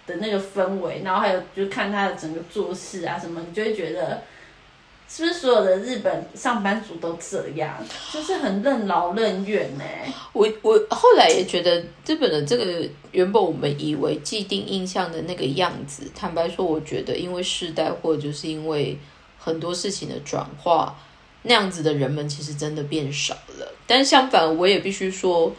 [0.08, 4.22] 的那个氛围，然后还有就看他的整个做事啊什么，你就会觉得。
[5.13, 7.76] 是不是所有的日本上班族都这样？
[8.13, 9.84] 就是很任劳任怨呢。
[10.32, 18.98] 我我后来也觉得日本的这个原本我们以为既定印象的那个样子，坦白说，我觉得因为世代或者就是因为
[19.38, 20.96] 很多事情的转化，
[21.43, 23.67] 那样子的人们其实真的变少了。
[23.88, 25.54] 但相反，我也必须说。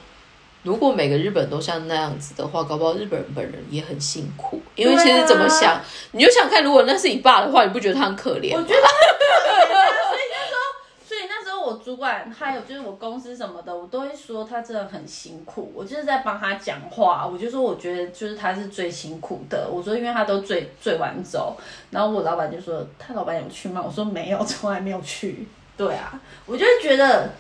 [0.65, 4.63] 如果每个日本都像那样子的话，搞不好日本人本人也很辛苦。
[4.77, 5.81] 因为其实怎么想，
[6.13, 8.55] 你就想看，如果那是你爸的话，你不觉得他很可怜？
[8.55, 8.75] 我觉得。
[8.75, 15.73] 所以那时候，所以那时候我主管还有就是我公司什么的，我都会说他真的很辛苦。
[15.75, 19.69] 我就是在帮他讲话，我就说我觉得就是他是最辛苦的。
[19.69, 21.57] 我说因为他都最最晚走，
[21.91, 23.83] 然后我老板就说他老板有去吗？
[23.85, 25.49] 我说没有，从来没有去。
[25.77, 27.31] 对啊，我就觉得。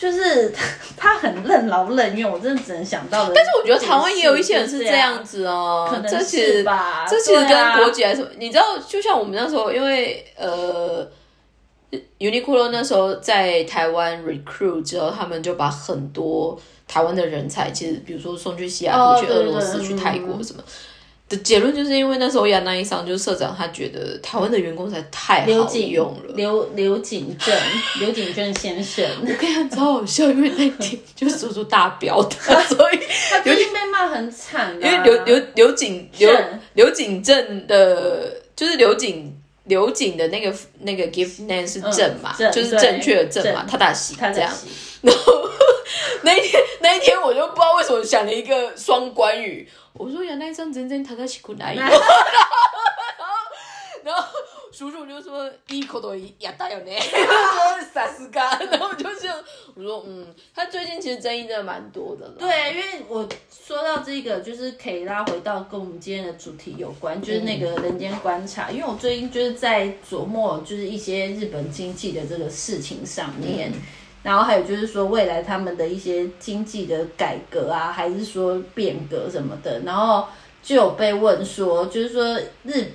[0.00, 0.64] 就是他，
[0.96, 3.32] 他很任劳任怨，我真的只能想到的。
[3.34, 7.04] 但是我觉得台湾也有一些人是这样子哦，可能是吧。
[7.04, 11.04] 这其实跟国籍来说，你知道，就像我们那时候，因为呃
[12.20, 20.62] ，Uniqlo 那时候在台湾 recruit 之后，他们就把很多台湾的人才，其实比如说送去西雅图、去俄罗斯、去泰国什么。
[21.28, 26.32] 的结论就是因为那时候亚那一上就是社长，他觉得台湾的员工才太好用了。
[26.34, 27.54] 刘刘景正，
[28.00, 34.74] 刘景正先生，我跟你讲超好笑，因为那天就是叔叔大标的， 所以他最近被骂很惨。
[34.80, 36.32] 因为刘刘刘景刘
[36.72, 44.50] 刘景正的，就是刘景刘景的那个那个 gift name 是正嘛，就是正确的正嘛，他打喜这样。
[45.02, 45.48] 然后
[46.22, 49.68] 那一天那一天我就不知道为什么想了一个双关语。
[49.97, 51.99] 我说：“原来真真正正しくないよ。” 然后，
[54.03, 54.27] 然后
[54.71, 59.37] 叔叔就说：“いいことやったよね。” 说：“萨斯嘎。”然后就这样，
[59.75, 68.71] 我说：“嗯，他最近其实争议真的蛮多的了。”对，因为我说到这个，就是可以拉回到跟我们今天的主题有关，就是那个人间观察。
[68.71, 73.71] 因为我最近就是在琢磨，就是一些日本经济的这个事情上面。
[74.22, 80.26] 然后还有就是说，未来他们的一些经济的改革啊，还是说变革什么的，然后
[80.62, 82.92] 就有被问说，就是说日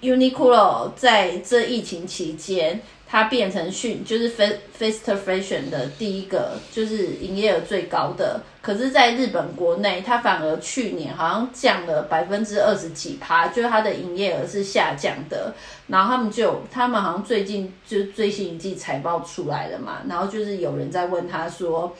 [0.00, 2.80] Uniqlo 在这疫情期间。
[3.12, 8.40] 它变成讯就是 fast fashion 的第一个，就是营业额最高的。
[8.62, 15.52] 可是，在日本国内，它反而去年好像降了百分之二十几趴，就是它的营业额是下降的。
[15.88, 21.96] 然后他们就，他们好像最近就最新一季财报出来了嘛，然后就是有人在问他说：“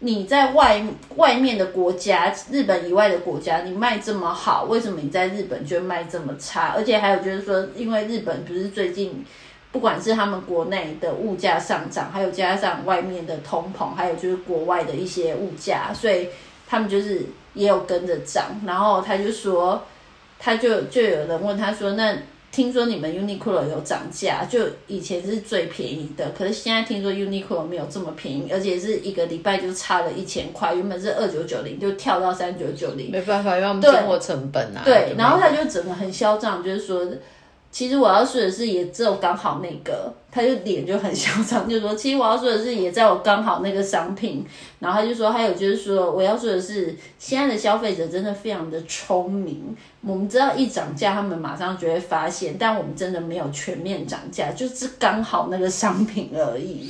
[0.00, 0.84] 你在外
[1.16, 6.74] 外面的国家，日本以外的国家，你卖这么好，为什么你在日本就卖这么差？
[6.76, 9.24] 而且还有就是说，因为日本不是最近。”
[9.72, 16.26] 不管是他们国内的物价上涨，还有加上外面的通膨，还有就是国外的一些物价，所以
[16.66, 18.46] 他们就是也有跟着涨。
[18.66, 19.80] 然后他就说，
[20.40, 22.16] 他就就有人问他说：“那
[22.50, 33.12] 听说你们 Uniqlo 有涨价，就以前是最便宜的，可是现在听说 Uniqlo 没有这么便宜，而且是一个礼拜就差了一千块，原本是二九九零就跳到三九九零。
[33.12, 34.82] 没办法，因为我们生活成本啊。
[34.84, 37.06] 对，然后他就整个很嚣张，就是说。
[37.72, 44.44] 其实我要说的是，也只有刚好那个，他就脸就很嚣张，就说，其实我要说的是，也在我刚好那个商品。
[44.80, 56.88] 然后他就说，还有就是说，我要说的是，现在的消费者真的非常的聪明，我们知道一涨价，他们马上就会发现，但我们真的没有全面涨价，就是刚好那个商品而已。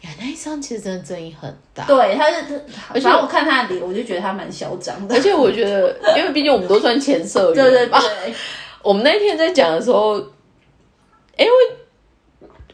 [0.00, 1.84] 呀，那一商其实真的争议很大。
[1.84, 5.14] 对，他是，而且我看他的脸，我就觉得他蛮嚣张的。
[5.14, 8.34] 而且我觉得，因为毕竟我们都算前社员，对对对。
[8.82, 11.50] 我们那天在讲的时候，因为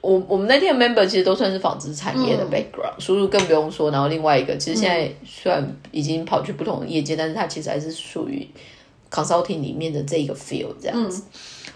[0.00, 3.90] 我我们那天的 member 其实都算是纺织产业的 background，叔叔更不用说。
[3.90, 8.46] 然后另外一个，其实现在虽然已经跑去不同的业界，但是他其实还是属于
[9.10, 11.24] consulting 里面的这一个 field 这样子。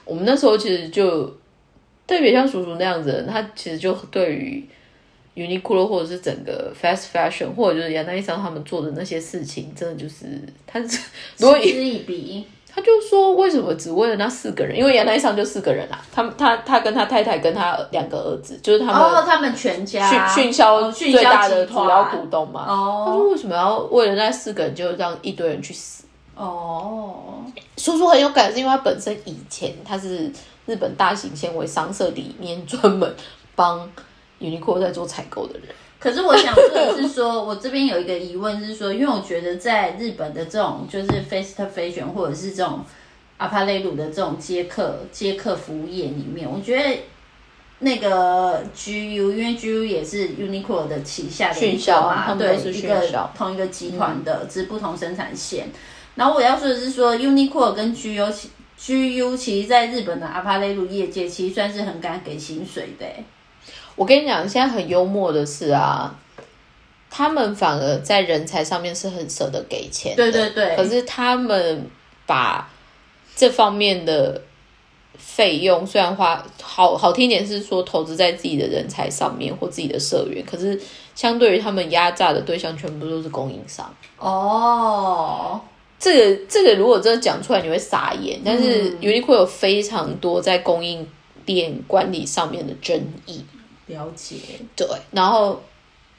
[0.04, 1.26] 我们那时候其实就
[2.06, 4.64] 特别像叔叔那样子，他其实就对于
[5.34, 10.26] Uniqlo 或者是整个 fast fashion 或者就是杨丹一商他们做的那些事情，真的就是
[10.66, 10.88] 他是
[11.36, 12.44] 嗤之以鼻。
[12.72, 14.76] 他就说：“为什么只为了那四个人？
[14.76, 22.64] 因为原来上就四个人啊，他他他跟他太太跟他两个儿子，就是他们哦，他们全家迅迅销最大的主要股东嘛。
[22.68, 26.04] 哦，他说为什么要为了那四个人就让一堆人去死？
[26.36, 27.44] 哦，
[27.76, 30.30] 叔叔很有感，是因为他本身以前他是
[30.66, 33.14] 日本大型纤维商社里面专门
[33.54, 33.90] 帮
[34.40, 35.64] Uniqlo 在做采购的人。”
[36.00, 42.82] 可是我想说的是，说我这边有一个疑问是说，因为我觉得在日本的这种就是 face to fashion 或者是这种
[43.36, 47.00] 阿帕雷鲁的这种接客接客服务业里面，我觉得
[47.80, 55.68] 那个 GU，因为 GU 也是 Uniqlo 的旗下的一个嘛，对，一个同一个集团的，只是不同生产线。
[56.14, 63.06] 然后我要说的是说，Uniqlo 跟 GU，GU 其实在日本的阿帕雷鲁业界，其实算是很敢给薪水的。
[64.00, 66.18] 我跟你讲，现在很幽默的是啊，
[67.10, 70.74] 他们反而在人才上面是很舍得给钱，对对对。
[70.74, 71.86] 可是他们
[72.24, 72.66] 把
[73.36, 74.40] 这方面的
[75.18, 80.80] 费用，虽然花好好听点是说投资在自己的人才上面或自己的社员，可是
[81.14, 83.94] 相对于他们压榨的对象，全部都是供应商。
[84.18, 85.60] 哦，
[85.98, 88.40] 这个这个如果真的讲出来，你会傻眼。
[88.42, 91.06] 但是 Uniqlo 有非常多在供应
[91.44, 93.44] 链管理上面的争议。
[93.90, 94.36] 了解，
[94.74, 95.60] 对，然后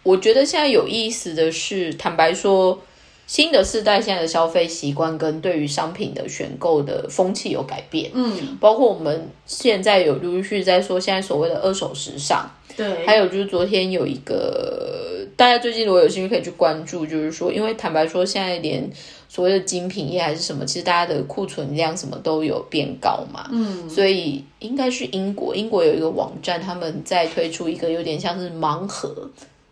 [0.04, 2.80] 我觉得现在有意思的是，坦白说，
[3.26, 18.90] 新的世代现在的消费习惯跟对于商品的选购的风气有改变，嗯，包括我们现在有陆续在说现在所谓的二手时尚，对，还有就是昨天有一个大家最近如果有兴趣可以去关注，就是说，因为坦白说现在连。
[19.34, 29.10] 所谓的精品业还是什么，其实大家的库存量什么都有变高嘛，嗯，所以应该是英国，英国有一个网站，他们在推出一个有点像是盲盒，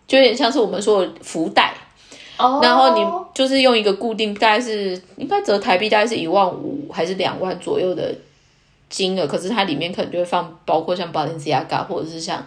[0.07, 1.75] 就有点像是我们说的福袋，
[2.37, 8.15] 哦，然后你就是用一个固定，大概是应该折台币大概是一万五还是两万左右的
[8.87, 12.41] 金额，可是它里面可能就会放包括像 Balenciaga 或者是像。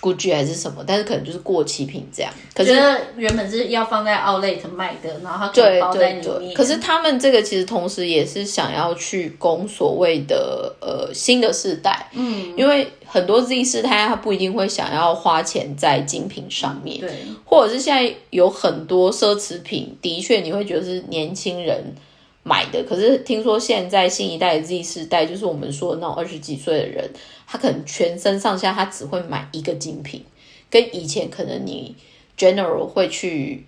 [0.00, 2.32] Gucci 还是什么，但是可能就是过期品这样。
[2.54, 2.72] 可是
[3.16, 6.54] 原本是要放在 Outlet 卖的，然后它包在里面。
[6.54, 17.10] 可是他们这个其实同时也是想要去攻所谓的呃新的世代，嗯，因为很多 Z 世代他不一定会想要花钱在精品上面，对，
[17.44, 21.94] 或者是现在有很多奢侈品，的确你会觉得是年轻人
[22.42, 22.82] 买的。
[22.84, 27.10] 可是听说现在新一代的 Z 世代，就是我们说那种二十几岁的人。
[27.46, 30.24] 他可能全身上下他只会买一个精品，
[30.70, 31.94] 跟以前可能你
[32.38, 33.66] general 会去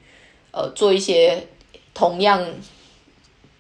[0.53, 1.47] 呃做一些
[1.93, 2.43] 同样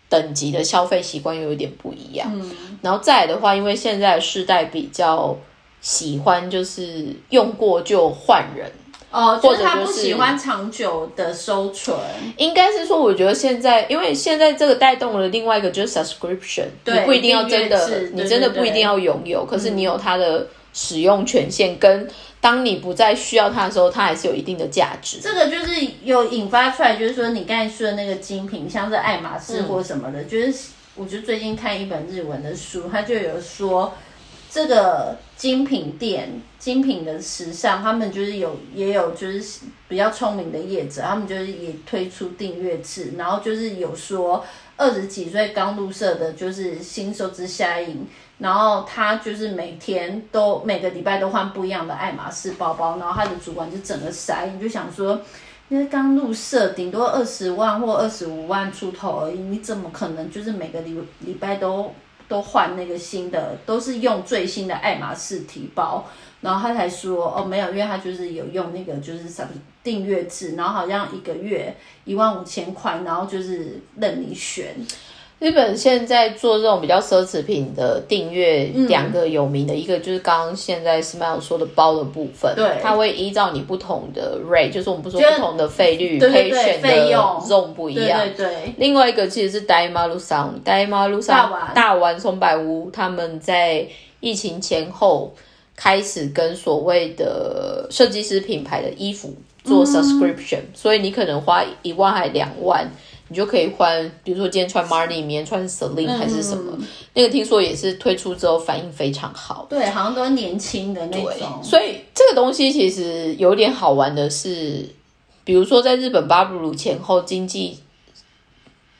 [0.08, 2.30] 等级的消费习惯又有点不一样。
[2.32, 5.36] 嗯，然后再来的话，因为现在的世代比较
[5.82, 8.72] 喜欢就是用过就换人。
[9.14, 11.96] 哦，就是他不喜欢长久的收存。
[12.36, 22.10] 应该是说，我觉得现在，因为现在这个带动了另外一个就是 subscription，你不一定要真的，你真的不一定要拥有，可是你有它的使用权限，跟
[22.40, 25.18] 当你不再需要它的时候，它还是有一定的价值。
[25.22, 33.94] 这个就是有引发出来，就是说你刚才说的那个精品，像是爱马仕或什么的，就是我觉得最近看一本日文的书，它就有说。
[34.54, 44.44] 这个精品店、精品的时尚，他们就是有也有就是比较聪明的业者，他们就是也推出订阅制，然后就是有说
[44.76, 48.06] 二十几岁刚入社的，就是新手之下影，
[48.38, 55.20] 然后他就是每天都每个礼拜都换不一样的爱马仕包包，然后他的主管就整个傻眼，就想说，
[55.68, 61.92] 因为刚入社，顶多二十万或二十五万出头而已，你怎么可能就是每个礼礼拜都？
[62.28, 66.06] 都换那个新的，都是用最新的爱马仕提包，
[66.40, 69.50] 然后他才说哦没有，因为他就是有用那个就是什么
[69.82, 74.74] 订阅制，然后好像一个月一万五千块，然后就是任你选。
[75.40, 86.88] 日本现在做这种比较奢侈品的订阅，两个有名的，一个就是刚刚现在 Smile 说的包的部分，对，它会依照你不同的 rate，就是我们不说不同的费率，可以选的
[87.42, 88.20] zone 不一样。
[88.36, 88.74] 对对。
[88.78, 93.86] 另外一个其实是 Daimaru Sound，Daimaru Sound 大丸松柏屋，他们在
[94.20, 95.34] 疫情前后
[95.76, 102.88] 开始跟所谓的设计师品牌的衣服做 subscription，所以你可能花一万还两万。
[103.28, 106.76] 你就可以换，比如说今天穿 Marni，明天穿 Celine 还是什么？
[107.14, 109.66] 那个听说也是推出之后反应非常好。
[109.70, 111.62] 对，好像都是年轻的那种。
[111.62, 114.86] 所以这个东西其实有点好玩的是，
[115.42, 117.78] 比如说在日本巴布鲁前后经济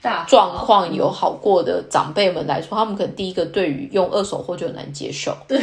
[0.01, 5.37] 大状况有好过的长辈们来说，他们可能第一个对于用二手货就很难接受。
[5.47, 5.61] 对。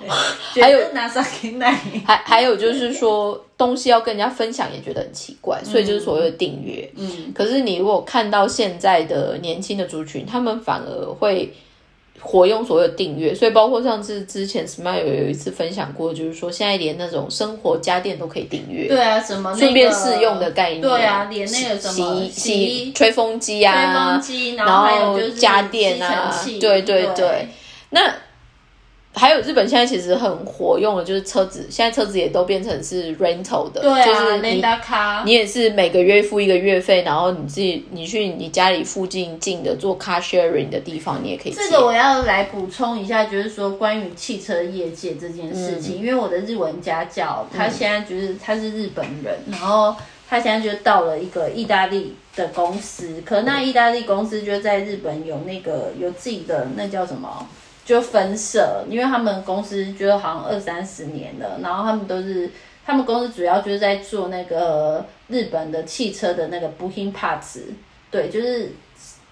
[0.60, 1.72] 还有拿啥给奶？
[2.06, 6.90] 还还有就是说，东西要跟人家分享也觉得很奇怪，所以就是所谓的订阅。
[6.96, 11.52] 嗯，可是你如果看到现在的年轻的族群，他们反而会
[12.20, 18.88] 活用所谓的订阅，所以包括上次之前 Smile 有一次分享过，就是说现在连那种生活家电都可以订阅。
[18.88, 20.80] 对啊，什么顺便试用的概念？
[20.80, 27.48] 对啊，连那个什么洗衣吹风机啊，吹风机，然后还有就是家电啊，对对对，
[27.90, 28.14] 那。
[29.14, 34.62] 还有日本现在其实很活用的，就是车子，现在车子也都变成是 rental 的，对啊，你
[35.24, 41.52] 你也是每个月付一个月费，然后你自己你去你家里附近近的做 car sharing 的地方，你也可以。
[41.52, 49.94] 这个我要来补充一下，就是说关于汽车业界这件事情，因为我的日文家教，他现在就是他是日本人，然后
[50.28, 57.46] 他现在就到了一个意大利的公司，可那意大利公司就在日本有那个有自己的那叫什么？
[57.84, 62.50] 就分社，因为他们公司就好像二三十年了，然后他们都是，
[62.86, 67.60] 他们公司主要就是在做那个日本的汽车的那个部品 parts，
[68.10, 68.72] 对，就是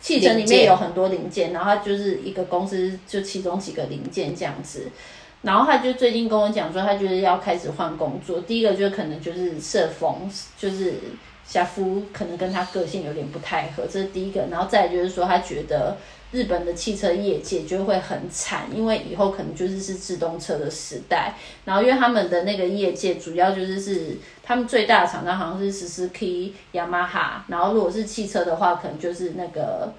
[0.01, 4.89] 汽车里面有很多零件，然后就是一个公司就其中几个零件这样子，
[5.41, 10.97] 然后他就最近跟我讲说，他就是要开始换工作，第一个就可能就是社风，就是
[11.47, 15.97] 小夫可能跟他个性有点不太合，这是第一个，然后再就是说他觉得。
[16.33, 21.35] 日本的汽车业界就会很惨，因为以后可能就是是自动车的时代。
[21.67, 27.45] 然后，因为他们的那个业界主要就是是他们最大的厂商好像是十四 K、雅马哈。
[27.49, 29.93] 然后，如果是汽车的话，可能就是那个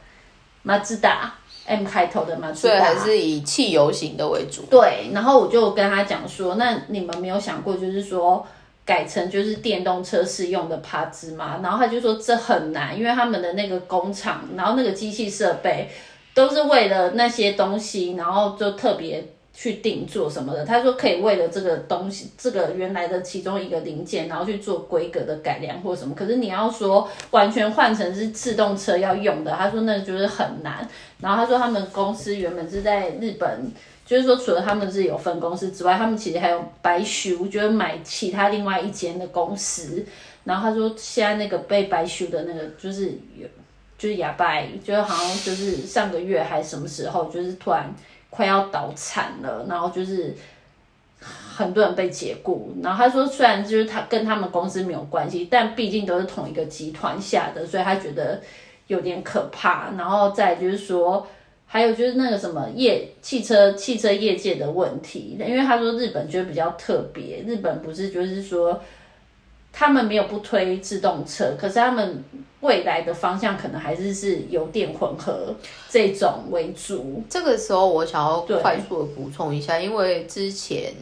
[0.64, 1.36] 马自达
[1.68, 4.64] M 开头的马自达，还是以汽油型的为主。
[4.72, 5.12] 对。
[5.14, 8.44] 然后我就跟他讲说，那你们没有想过，就是说
[8.84, 11.60] 改成就是电动车适用的帕兹吗？
[11.62, 15.92] 然后他就说这很难，因为他们的那个工厂，然后那个机器设备。
[16.34, 19.24] 都是为了那些东西，然后就特别
[19.54, 20.66] 去定做什么的。
[20.66, 26.16] 他说可以为了这个东西，这个原来的其中一个零件，然后去做规格的改良或什么。
[26.16, 30.88] 可是你要说完全换成是自动车要用的，他说那就是很难。
[31.20, 33.72] 然后他说他们公司原本是在日本，
[34.04, 40.04] 就是说除了他们是有分公司之外，他们其实还有白修，就是买其他另外一间的公司。
[40.44, 43.48] 然后他说现在那个被白修的那个就是有。
[44.04, 47.90] 就是哑巴，就好像就是上个月还什么时候，就是突然
[48.30, 50.36] 快要倒产了，然后就是
[51.22, 52.76] 很多人被解雇。
[52.84, 58.42] 然后他说，虽然就是他跟他们公司没有关系，但毕竟都是同一个集团下的，所以他觉得
[58.88, 59.92] 有点可怕。
[59.98, 61.26] 然后再就是说，
[61.66, 68.82] 还有就是那个什么业汽车汽车业界的问题，因为他说日本就比较特别，日本不是就是说。
[69.76, 72.24] 他们没有不推自动车，可是他们
[72.62, 75.54] 未来的方向可能还是是油电混合
[75.90, 77.24] 这种为主。
[77.28, 80.94] 这个时候我想要快速的补充一下，因为之前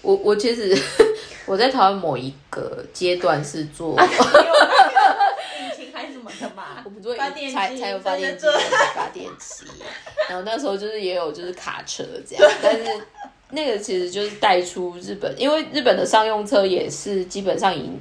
[0.00, 0.74] 我我其实
[1.46, 8.46] 我在台湾某一个阶段是做引擎还是什么的嘛， 我们做发电才才有发电机
[8.94, 9.66] 发电机，
[10.30, 12.84] 然后那时候就是也有就是卡车这样，但是。
[13.50, 17.98] 那个其实就是带出日本，因为日本的商用车也是基本上引，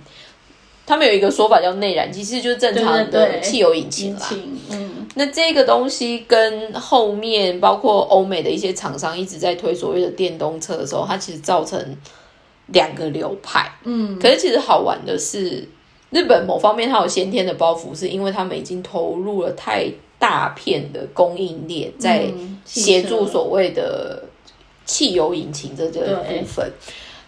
[0.86, 4.30] 他们有一个说法叫内燃机，其实就是正常的汽油引擎啦。
[4.72, 11.96] 嗯，那这个东西跟后面包括欧美的一些厂商一直在推所谓的电动车的时候，它其实造成
[12.74, 13.72] 两个流派。
[13.86, 15.66] 嗯，可是其实好玩的是，
[16.10, 19.90] 日本某方面它有先天的包袱，是因为他们已经投入了太
[20.20, 22.26] 大片的供应链在
[22.66, 24.26] 协助所谓的。
[24.88, 26.72] 汽油引擎这个部分，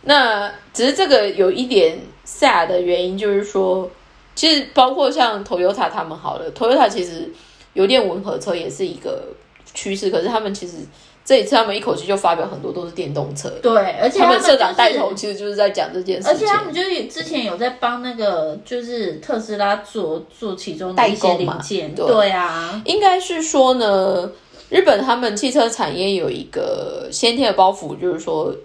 [0.03, 3.91] 那只是这个有一点 sad 的原因，就是说，
[4.34, 7.30] 其实包括像 Toyota 他们好了，Toyota 其实
[7.74, 9.26] 油电混合车也是一个
[9.74, 10.78] 趋势，可是他们其实
[11.26, 16.32] 这一次他们一口气就发表很多都是电动车，对，而且他们社长就是带头其实就是在讲这件事情。
[16.32, 22.07] 而且他们就是之前有在帮那个就是特斯拉做做其中的一些零件，对。
[22.07, 24.32] 对啊，应该是说呢，
[24.70, 28.55] 日本他们汽车产业有一个先天的包袱，就是说，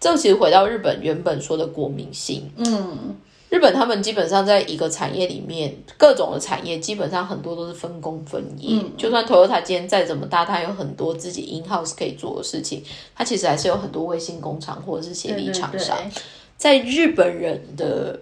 [0.00, 2.50] 这其实回到日本原本说的国民性。
[2.56, 3.16] 嗯，
[3.50, 8.70] 日本他们基本上在一个产业里面，各种的产业基本上很多都是分工分业。
[8.80, 12.82] 嗯就算 Toyota 今天再怎么大，它有很多自己 in house 可以做的事情，
[13.14, 15.98] 它其实还是有很多卫星工厂或者是协力对对对厂商。
[16.56, 18.18] 在日本人的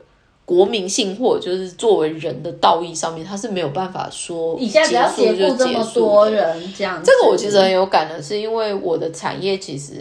[0.51, 9.95] 国民性或者就是作为人的道义上面，他是没有办法说以下只要结束就解雇这么结束多人这样子，这个我其实很有感的，是因为我的产业其实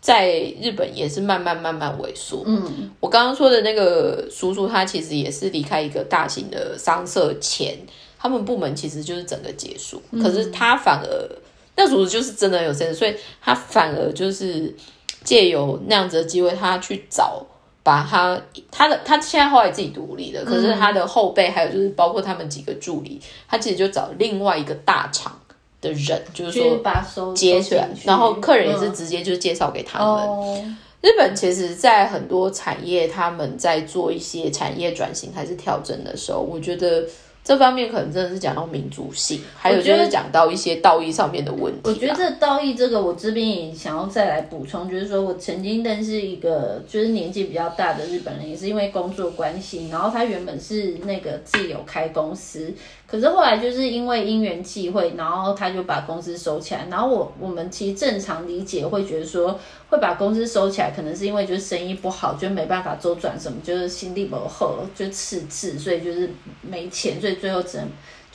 [0.00, 2.42] 在日本也是慢慢慢慢萎缩。
[2.46, 7.76] 嗯，我刚刚说的那个叔叔，他其实也是离开一个大型的商社前，
[8.18, 11.30] 他们部门其实就是整个结束，嗯可是他反而
[11.76, 14.74] 那叔叔就是真的有 sense，所以他反而就是
[15.22, 17.44] 借由那样子的机会，他去找。
[17.84, 18.36] 把他
[18.72, 25.38] 他的他现在后来自己独立了，可是他的后辈还有就是包括他们几个助理，他其实就找另外一个大厂
[25.80, 28.94] 的人，就是去说把手接起来然后客人也是嗯。
[28.94, 30.08] 直接就介绍给他们。
[30.08, 30.64] 哦，
[31.02, 37.04] 日本其实，在很多产业，他们在做一些产业转型还是调整的时候，我觉得
[37.44, 41.90] 这方面可能真的是讲到民族性，还有就是讲到一些道义上面的问题吧。
[41.90, 52.72] 我觉得这道义这个，我这边也想要再来补充，就是说我曾经认识一个就是年纪比较大的日本人，也是因为工作关系，然后他原本是那个自己有开公司，
[53.14, 56.86] 可是后来就是因为因缘际会，然后他就把公司收起来。
[56.90, 59.58] 然后我我们其实正常理解会觉得说，
[59.88, 66.28] 会把公司收起来，可能是因为就是生意不好，就没办法周转什么，就是心力不好，就赤字，所以就是
[66.60, 67.86] 没钱，所以最后只能。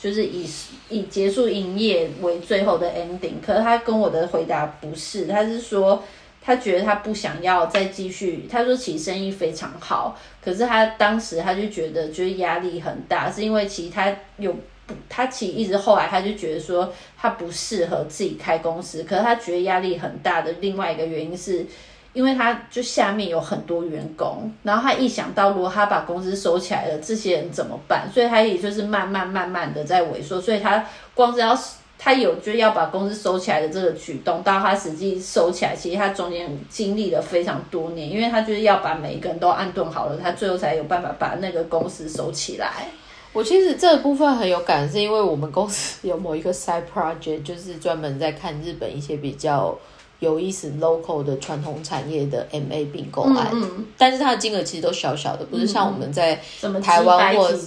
[0.02, 0.48] 就是以
[0.88, 6.02] 以结束营业为最后的 ending，可是他跟我的回答不是，他是说
[6.40, 14.52] 他觉得他不想要再继续，他说其实生意非常好，可是他当时他就觉得就是压力很大，是因为其实他有
[14.86, 21.66] 不，他其实一直后来他就觉得说他不适合自己开公司，可是他觉得压力很大的另外一个原因是。
[22.12, 28.10] 因为他就下面有很多员工，然后他一想到如果他把公司收起来了，这些人怎么办？
[28.12, 30.84] 所以他也就是慢慢慢慢的在萎缩，所以他
[31.14, 31.56] 光是要
[32.02, 42.86] 他有就要把公司收起来的这个举动，到他实际收起来，其实他中间经历了非常多年，因为他就是要把每一个人都安顿好了，他最后才有办法把那个公司收起来。
[43.34, 49.78] 我其实这部分很有感，是因为我们公司有某一个 side project，就是专门在看日本一些比较
[50.20, 56.40] 有意思 local 的传统产业的 MA 并购案，嗯，但是它的金额其实都小小的，不是像我们在
[56.82, 57.58] 台湾或这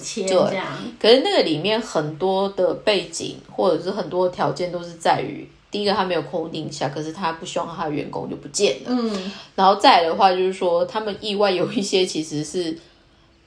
[0.54, 0.66] 样，
[1.00, 8.90] 可是那个里面很多的背景或者是很多条件都是在于，第一个他没有空定下，可是他不希望他的员工就不见了。
[8.90, 12.78] 嗯，然后再来的话就是说，他们意外有一些其实是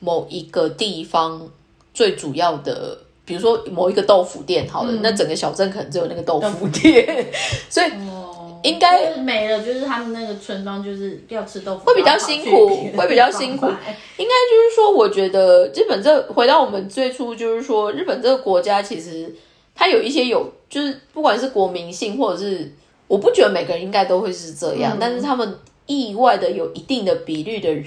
[0.00, 1.48] 某一个地方
[1.94, 2.98] 最主要的。
[3.24, 7.26] 比如说某一个豆腐店好了，那整个小镇可能只有那个豆腐店，
[7.68, 8.36] 所以哦，
[8.66, 13.66] 应该没了，就是他们那个村庄就是要吃豆腐，会比较辛苦 会比较辛苦。
[13.66, 19.32] 应该就是说，我觉得日本这回到我们最初就是说，日本这个国家其实
[19.74, 22.72] 它有一些有，就是不管是国民性或者是，
[23.06, 27.84] 我不觉得每个人应该都会是这样，但是他们意外的有一定的比率的人，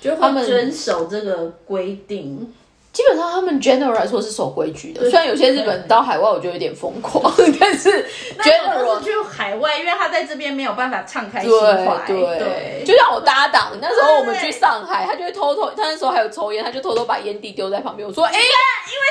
[0.00, 2.52] 就他们会遵守这个规定。
[2.96, 5.02] 基本上他们 general 来说是守规矩的。
[5.02, 7.30] 虽然有些日本到海外，我觉得有点疯狂，
[7.60, 12.06] 但是那 general 去海外，因为他在这边没有办法敞开心对怀。
[12.06, 18.08] 对对，就像我搭档那时候我们去上海，他就会偷偷，他那时候还有抽烟，他就偷偷把烟蒂丢在旁边。
[18.08, 18.44] 我说，哎、因为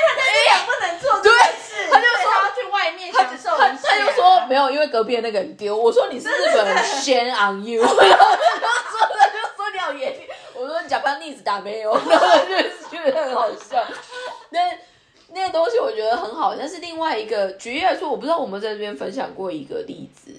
[0.08, 3.68] 他在日本不能做这件事，他就说他要去外面他享受他
[4.04, 5.76] 就说没有，因为隔壁的那个人丢。
[5.76, 7.82] 我说你是日本人，shame on you。
[7.86, 10.26] 然后他就说他就说你好严厉。
[10.58, 12.72] 我说你假扮逆子打没有，然后就是
[13.10, 13.84] 觉得很好笑。
[14.50, 14.60] 那
[15.32, 20.30] 那些东西我觉得很好，但是另外一个举例来说，我不知道我们在这边分享过一个例子，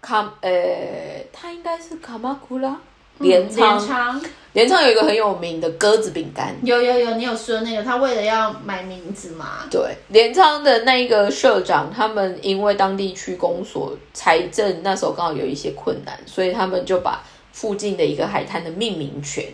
[0.00, 2.80] 卡呃，他应该是卡马库拉
[3.18, 4.22] 镰仓，仓
[4.52, 6.56] 镰仓有一个很有名的鸽子饼干。
[6.62, 9.66] 有有有，你有说那个他为了要买名字嘛？
[9.70, 17.22] 对，镰仓的那一个社长，他们因为当地区公所财政那时候刚好有一些困难，所以他们就把
[17.52, 19.44] 附近的一个海滩的命名权，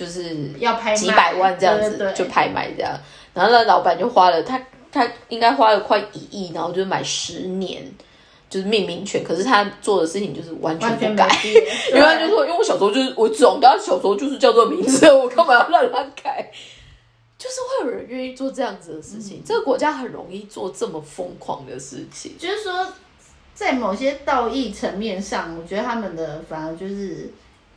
[0.00, 2.98] 就是要拍卖几百万这样子就拍卖这样，
[3.34, 4.58] 然后那老板就花了他
[4.90, 7.84] 他应该花了快一亿，然后就买十年。
[8.48, 16.50] 就是命名权，可是他做的事情就是完全不改，因为他就说，因为我小时候就是我总他小时候就是叫这个名字，我干嘛要让他改？
[17.38, 22.36] 就是会有人愿意做这样子的事情，这个国家很容易做这么疯狂的事情。
[22.40, 22.88] 就是说，
[23.54, 27.32] 在某些道义层面上，我觉得他们的反而就是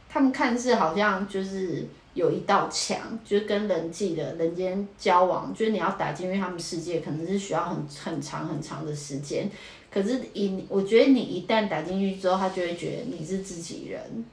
[0.10, 9.50] 他们看似好像就是有一道墙，就是跟人际的人间交往，就是你要打进去他们世界，可能是需要很很长很长的时间。
[9.92, 14.26] 可是一，我觉得你一旦打进去之后，他就会觉得你是自己人，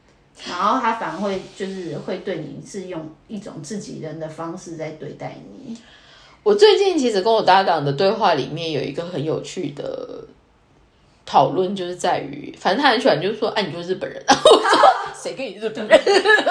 [0.46, 5.76] 然后他反而会就是会对你是用一种自己人的方式在对待你。
[6.42, 10.24] 我最近其实跟我搭档的对话里面有一个很有趣的
[11.30, 14.80] 讨论，就是在于，反正他很喜欢，就是说，哎，你就是日本人，然 后我说
[15.14, 16.00] 谁跟你日本人？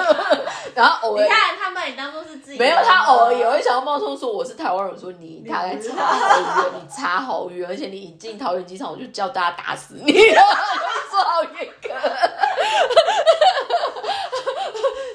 [0.74, 11.90] 然后偶尔你看他把你当做是自己人没有，他偶尔也会想要冒充说我是台湾人，我说你大概差好远，你差好远，而且你一进桃园机场，我就叫大家打死你， 然后就说好严格。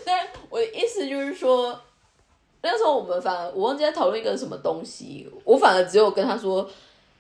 [0.06, 1.82] 但我的意思就是说，
[2.62, 6.70] 那时候我们反而我忘记在讨论一个什么东西，我反而只有跟他说。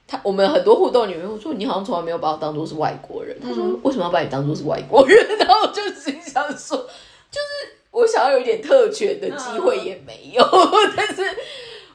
[0.08, 3.36] 他我们很多互动里面，我说你好像从来没有把我当做是外国人。
[3.41, 5.38] 他说为什么要把你当做是外国人？
[5.39, 6.78] 然后我就心想说，
[7.32, 10.43] 就是我想要有一点特权的机会也没有。
[10.95, 11.24] 但是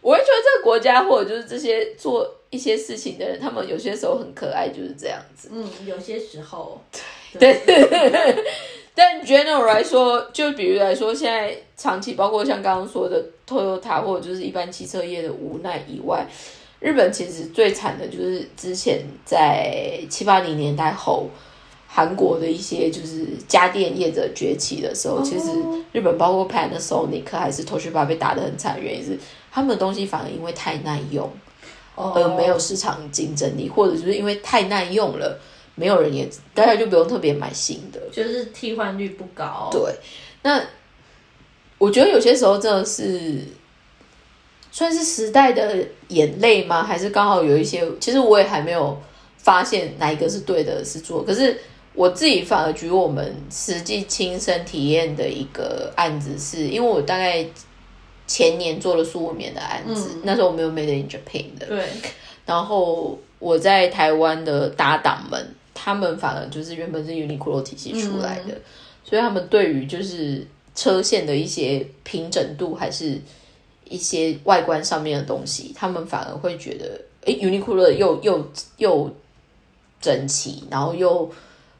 [0.00, 5.48] 我会觉得这个国家或者就是这些做一些事情的人，他们有些时候很可爱，就是这样子。
[5.52, 6.80] 嗯，有些时候，
[7.38, 7.60] 对。
[8.92, 16.26] 但 general 来说，就比如来说，现在长期包括像刚刚说的 Toyota 或者就是一般汽车业的无奈以外。
[16.80, 21.28] 日本其实最惨的就是之前在七八零年代后，
[21.86, 25.50] 韩国的一些就是家电业者崛起的时候，其实
[25.92, 29.18] 日本包括 Panasonic 还是 Toshiba 被打得很惨，原因是
[29.52, 31.30] 他们的东西反而因为太耐用，
[31.94, 35.38] 而没有市场竞争力，或者就是因为太耐用了，
[35.74, 39.68] 没有人也大家就不用特别买新的，就是替换率不高。
[39.70, 39.94] 对，
[40.42, 40.62] 那
[41.76, 43.44] 我觉得有些时候真的是。
[44.72, 46.82] 算是时代的眼泪吗？
[46.82, 47.84] 还是刚好有一些？
[47.98, 48.96] 其实我也还没有
[49.36, 51.24] 发现哪一个是对的，是做。
[51.24, 51.58] 可是
[51.92, 57.44] 我自己反而举我们实际亲身体验的一个案子，是因为我大概
[58.28, 61.66] 前年做了苏五棉的案子，那时候我没有 Made in Japan 的。
[61.66, 61.84] 对。
[62.46, 68.54] 然后我在台湾的搭档们，他们反而就是原本是 Uniqlo 体系出来的，
[69.04, 70.46] 所以他们对于就是
[70.76, 73.20] 车线的一些平整度还是。
[73.90, 78.42] 一些外观上面的东西，他们反而会觉得，哎，Uniqlo 又又
[78.78, 79.10] 又
[80.00, 81.28] 整齐，然后又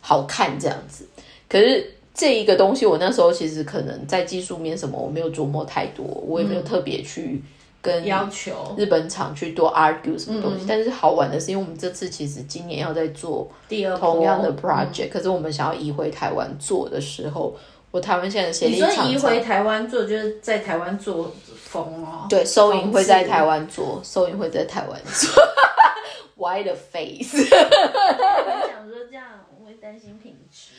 [0.00, 1.06] 好看这样子。
[1.48, 7.40] 可是这一个东西，我那时候其实可能在技术面什么，我没有琢磨太多，我也没有特别去
[7.80, 10.64] 跟要求日本厂去多 argue 什么东西。
[10.66, 17.56] 但是好玩的是，因为我们这次其实今年要在做第二同样的 project，可是我们想要移回台湾做的时候。
[17.92, 22.24] 我台湾现在的协力厂，你说移回台湾做，就是在台湾做风哦。
[22.28, 25.42] 对，收银会在台湾做，收银会在台湾做。
[26.36, 27.36] Why the face？
[27.36, 30.70] 我想说这样我会担心品质。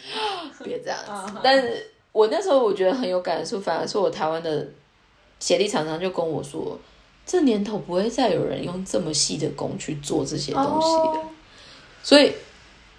[0.63, 0.97] 别这样
[1.27, 1.33] 子。
[1.43, 4.65] 但是我那时候我觉得很有感触，反而是我台湾的
[5.39, 6.79] 协力厂商就跟我说，
[7.25, 11.25] 这年头不会再有人用这么细的工去做这些东西的。
[12.01, 12.33] 所以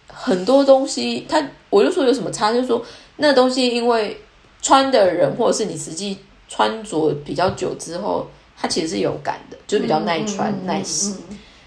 [0.06, 2.84] 很多东西，他我就说有什么差，就是说。
[3.16, 4.16] 那东西因为
[4.60, 11.16] 穿的人或者是你实际穿着比较久之后，它其实是有感的，就比较耐穿耐洗。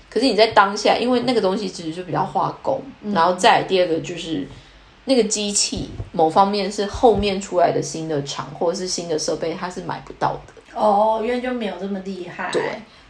[0.09, 2.81] 可是你在当下，因为那个东西其实就比较化工，
[3.13, 4.47] 然后再第二个就是
[5.03, 10.53] 那个机器某方面是后面出来的新的厂或者是新的设备，它是买不到的。
[10.73, 12.49] 哦，因为就没有这么厉害。
[12.53, 12.61] 对，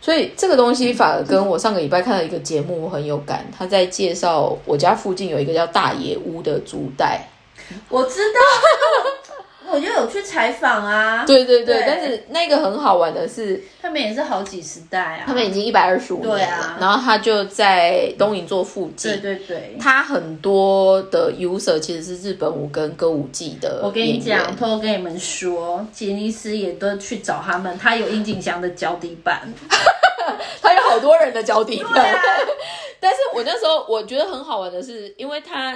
[0.01, 7.27] 所以这个东西反而跟我上个礼拜看到一个节目很有感，他在介绍我家附近有一个叫大野屋的竹袋。
[7.89, 8.39] 我知道，
[9.71, 11.25] 我就有去采访啊。
[11.25, 16.77] 对对对，但是那个很好玩的是，他们也是好几十代啊，他们已经一百二十五年了。
[16.79, 23.81] 然后他就在东营座附近，对对对，他很多的 user 其实是日本舞跟歌舞伎的。
[23.83, 29.41] 我跟你讲，偷偷跟你们说，杰尼斯也都去找他们，他有樱井祥的脚底板，
[30.61, 32.19] 他有好多人的脚底板。
[32.99, 35.75] 但是我那时候我觉得很好玩的是，因为他。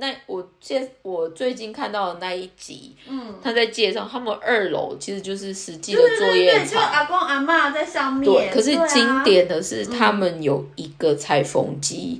[0.00, 8.24] 那我现我最近看到的那一集，嗯，他在介绍他们二楼其实就是实际的作业场，阿公阿妈在上面。
[8.24, 12.18] 对，可是经典的是他们有一个裁缝机，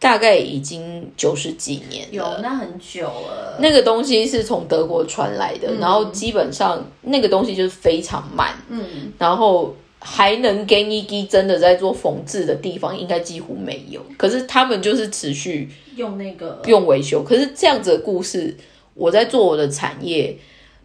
[0.00, 3.56] 大概已经九十几年了，有那很久了。
[3.60, 9.74] 那个东西是从德国传来的，然后基本上那个东西就是非常慢，嗯，然后。
[10.04, 14.04] 还能跟一滴真的在做缝制的地方，应该几乎没有。
[14.18, 17.22] 可是他们就是持续用那个用维修。
[17.22, 18.56] 可是这样子的故事，
[18.94, 20.36] 我在做我的产业，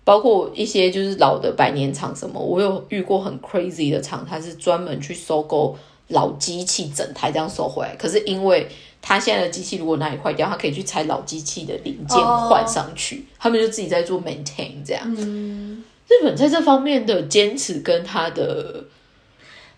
[0.03, 5.75] 包括一些就是老的百年厂什么，我有遇过很 crazy 的厂，它是专门去收购
[6.09, 7.95] 老机器整台这样收回来。
[7.95, 8.67] 可是因为
[9.01, 15.03] 他现在的机器如果哪里坏掉，他可以去拆老机器的零件换上去，他们就自己在做 maintain 这样。
[15.17, 18.83] 嗯，日本在这方面的坚持跟他的。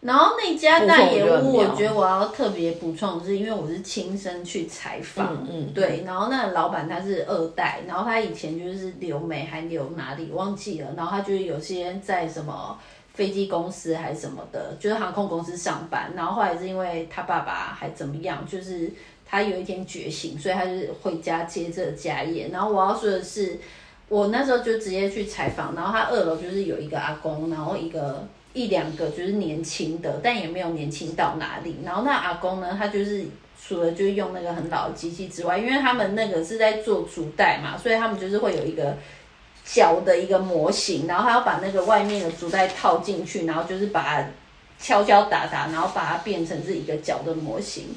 [0.01, 12.79] 然后那家大野屋，我觉得我要特别补充的是，因为我是亲身去采访，嗯，对，然后那个老板他是二代，然后他以前就是留美还留哪里忘记了，然后他就是有些在什么
[13.13, 18.89] 飞机公司还是什么的，就是航空公司上班，然后后来是因为他爸爸还怎么样，就是
[19.25, 22.47] 他有一天觉醒，所以他就是回家接这个家业。
[22.53, 23.59] 然后我要说的是，
[24.07, 28.25] 我那时候就直接去采访，然后他二楼就是有一个阿公，然后一个。
[28.53, 31.77] 一两个就是年轻的，但也没有年轻到哪里。
[31.85, 33.25] 然后那阿公呢，他就是
[33.61, 38.97] 除了就是用那个很老的机器之外，因为他们那个是在做竹袋嘛，所以他们就是会有一个
[39.63, 44.27] 脚的一个模型，然后他要把那个外面的竹袋套进去，然后就是把它
[44.79, 47.95] 敲敲打打，然后把它变成是一个脚的模型。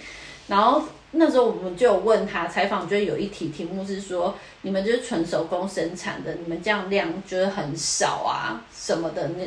[0.48, 0.82] 然后
[1.12, 9.44] 那时候我们就有问他采访，就有一题题目是说，你们就是纯手工生产的，你们这样量就是很少啊什么的那。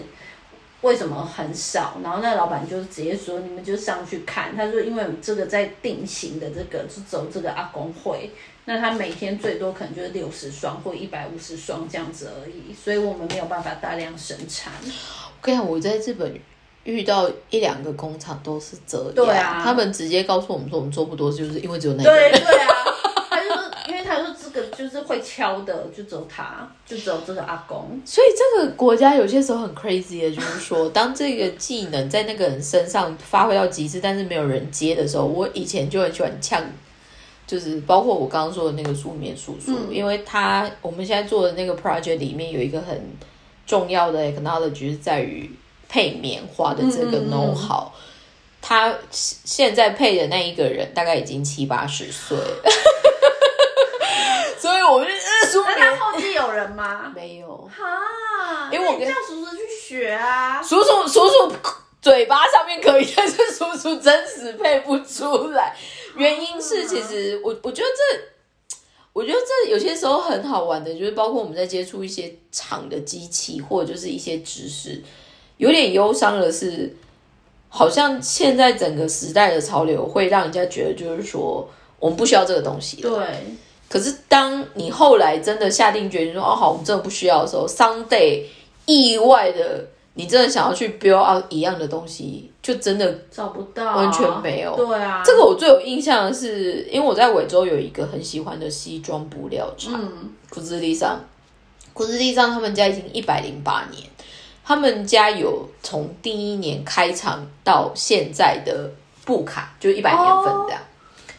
[0.86, 1.98] 为什么很少？
[2.04, 8.30] 然后那老板就直接说：“你们就上去看。”他说：“因为这个在定型的这个是走这个阿公会，
[8.66, 16.40] 那他每天最多可能就是六十双或一百五十双这样子而已，所以我们没有办法大量生产。”我跟你讲，我在日本
[16.84, 22.70] 遇到一两个工厂都是这样，对啊，他们直接告诉我们说：“我们做不多，就是因为只有那对对啊。”
[24.86, 28.00] 就是会敲的，就只有他，就只有这个阿公。
[28.06, 36.64] 所以这个国家有些时候很 crazy 的，就是说，当这个技能在那个人身上发挥到极致，但是没有人接的时候，我以前就很喜欢呛，
[37.48, 43.10] 就是包括我刚刚说的那个书面叔叔，因为他我们现在做的那个 project 里面有一个很
[43.66, 45.50] 重要的 technology 是在于
[45.90, 47.88] 配棉花的这个 know how，
[48.62, 52.38] 他现在配的那一个人大概已经七八十岁。
[54.60, 55.14] 所以我们就
[55.50, 57.12] 说，那他后继有人吗？
[57.14, 60.62] 没有哈，因为我跟叫叔叔去学啊。
[60.62, 61.54] 叔叔叔叔
[62.02, 65.76] 嘴巴上面可以，但是叔叔真实配不出来。
[66.16, 68.76] 原因是其实我我觉得这，
[69.12, 75.04] 我觉得这有些时候很好玩的，就是包括我们在接触一些厂的机器，或者就是一些知识，
[75.58, 76.96] 有点忧伤的是，
[77.70, 83.02] 好像现在整个时代的潮流会让人家觉得，就是说我们不需要这个东西。
[83.02, 83.12] 对。
[83.96, 88.44] 可是，当你后来真的下定决心说“哦，好，我们真的不需要”的时候，someday
[88.86, 94.76] 意外的，你真的想要去 build out 一样的东西，就真的找不到，完全没有。
[94.76, 99.98] 对啊，这个我最有印象的是，因为我在尾州有一个很喜欢的西装布料厂，
[100.50, 101.18] 古兹利上，
[101.94, 104.04] 古兹利上他们家已经一百零八年，
[104.66, 108.92] 他们家有从第一年开厂到现在的
[109.24, 110.82] 布卡，就一百年份这样。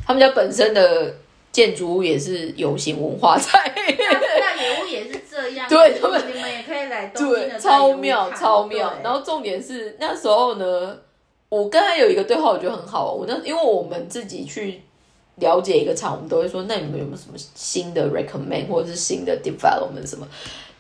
[0.07, 1.13] 他们家本身的。
[1.57, 5.67] 建筑物也是有形文化在，那野屋也是这样。
[5.67, 8.93] 对，他们你们也可以来对，超妙超妙。
[9.03, 10.99] 然后重点是那时候呢，
[11.49, 13.15] 我跟他有一个对话，我觉得很好。
[13.15, 14.83] 我那因为我们自己去
[15.37, 20.29] 了解一个厂，我们都会说，那你们有没有什么新的 recommend 或者是新的 development 什么？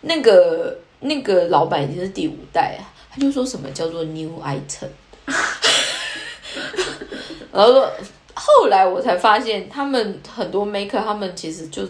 [0.02, 4.90] 那个那个老板已经是第五代啊，他就说什么叫做 new item，
[7.50, 7.90] 然后说。
[8.36, 11.82] 后来我才发现，他们很多 maker，他们其实就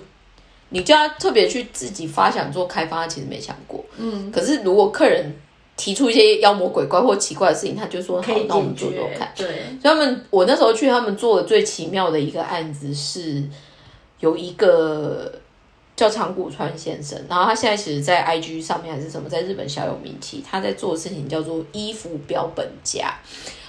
[0.68, 3.84] 你叫他特别去自己发想做开发，他其实没想过。
[3.98, 4.30] 嗯。
[4.30, 5.34] 可是如果客人
[5.76, 9.30] 提出一些妖魔鬼怪或奇怪的事情，他就说好，那我们做做看。
[9.36, 9.46] 对。
[9.46, 13.42] 所以他们我那时候去他们做的最奇妙的一个案子是，
[14.20, 15.32] 有一个
[15.96, 20.44] 叫长谷川先生，然后他现在其实，在 IG 上面还是什么，在日本小有名气。
[20.48, 23.14] 他在做的事情叫做衣服标本家。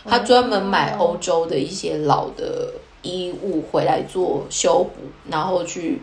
[0.08, 6.02] 他专门买欧洲的一些老的衣物回来做修补，然后去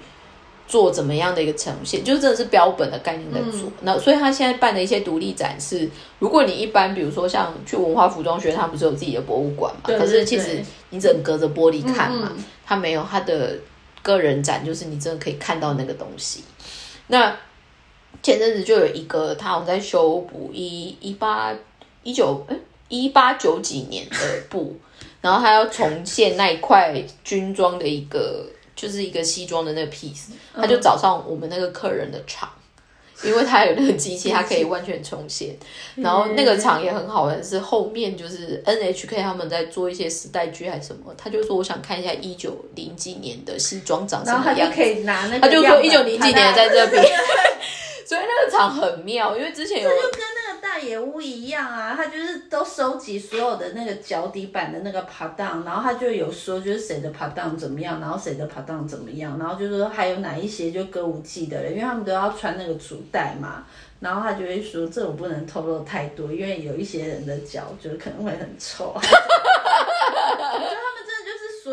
[0.66, 3.70] 做怎么样的一个呈现，就真的是标本的概念在做。
[3.82, 5.88] 那所以他现在办的一些独立展示，
[6.18, 9.80] 如果你一般比如说像去文化服装学，他不是有自己的博物馆嘛？
[9.84, 12.32] 可是其实你只能隔着玻璃看嘛，
[12.64, 13.58] 他没有他的
[14.02, 16.44] 个人展，就是你真的可以看到那个东西。
[17.08, 17.36] 那
[18.22, 21.52] 前阵子就有一个他好像在修补一一八
[22.02, 22.56] 一九哎。
[23.02, 24.16] 一八九几年的
[24.48, 24.76] 布，
[25.20, 32.48] 然后他要重现那一块军装的一个，就是一个西装的那个 piece，他就找上我们那个客人的厂，
[33.24, 35.56] 因为他有那个机器，他可以完全重现。
[35.96, 47.02] 然后那个厂也很好玩，是后面就是 NHK 他们在做一些时代剧还是什么，他就说我想看一下一九零几年的西装长什么样，可以拿那个，他就说一九零几年在这边，
[48.06, 49.90] 所以那个厂很妙，因为之前有。
[50.64, 63.66] 大野屋一样啊，他就是都收集所有的那个脚底板的那个爬档，然后他就有说就是谁的爬档怎么样，然后谁的爬档怎么样，然后就说还有哪一些就歌舞伎的人，因为他们都要穿那个主带嘛，
[64.00, 68.96] 然后他就会说这种不能透露太多，因为有一些人的脚就是可能会很臭。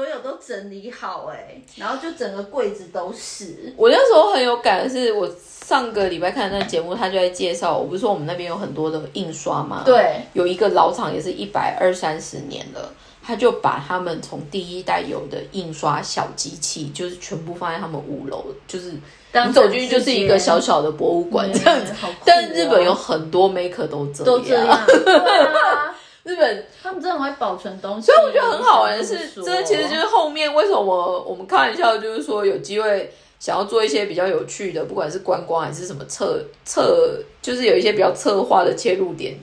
[0.02, 3.72] 所有都整理好哎、然后就整个柜子都是。
[3.78, 12.92] 我那时候很有感的是，我上个礼拜看的那个节目，他就在介绍，我不是说我们那边有很多的印刷吗？，对，有一个老厂也是一百二三十年了，
[13.22, 18.94] 他就把他们从第一代有的印刷小机器，就是全部放在他们五楼，就是
[19.32, 21.94] 你走进去就是一个小小的博物馆这样子。
[22.26, 28.06] 但日本有很多 maker 都这样，都这样，对啊， 日本他们真的很会保存东西。
[28.08, 39.36] 所以我觉得很好玩的是，这其实就是后面为什么我们开玩笑，就是说有机会想要做一些比较有趣的，不管是观光还是什么策策，就是有一些比较策划的切入点，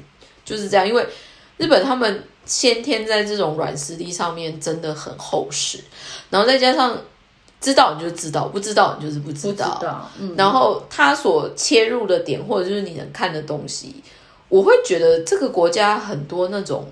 [0.45, 0.87] 就是这样。
[0.87, 1.05] 因为
[1.57, 5.79] 日本他们先天在这种软实力上面真的很厚实，
[6.31, 6.97] 然后再加上
[7.61, 13.97] 知道你就知道，不知道你就是不知道，道，嗯，然后他所切入的点，或者就是你能看的东西，
[14.49, 16.86] 我会觉得这个国家很多那种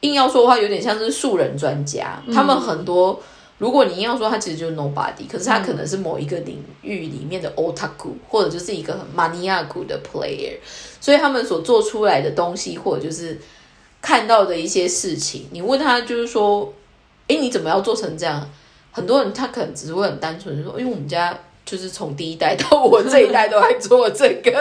[0.00, 3.20] 硬要说的话，有点像是素人专家，他们很多。
[3.58, 10.56] 如果你硬要说他其实就是 nobody，可是他可能是某一个领域里面的 otaku，或者就是一个很 maniac 的 player，
[11.00, 13.36] 所以他们所做出来的东西，或者就是
[14.00, 16.72] 看到的一些事情，你问他就是说，
[17.26, 18.48] 哎，你怎么要做成这样？
[18.92, 24.52] 很多人他可能只是会很单纯地说，因为我们家就是从第一代到我这一代都在做这个，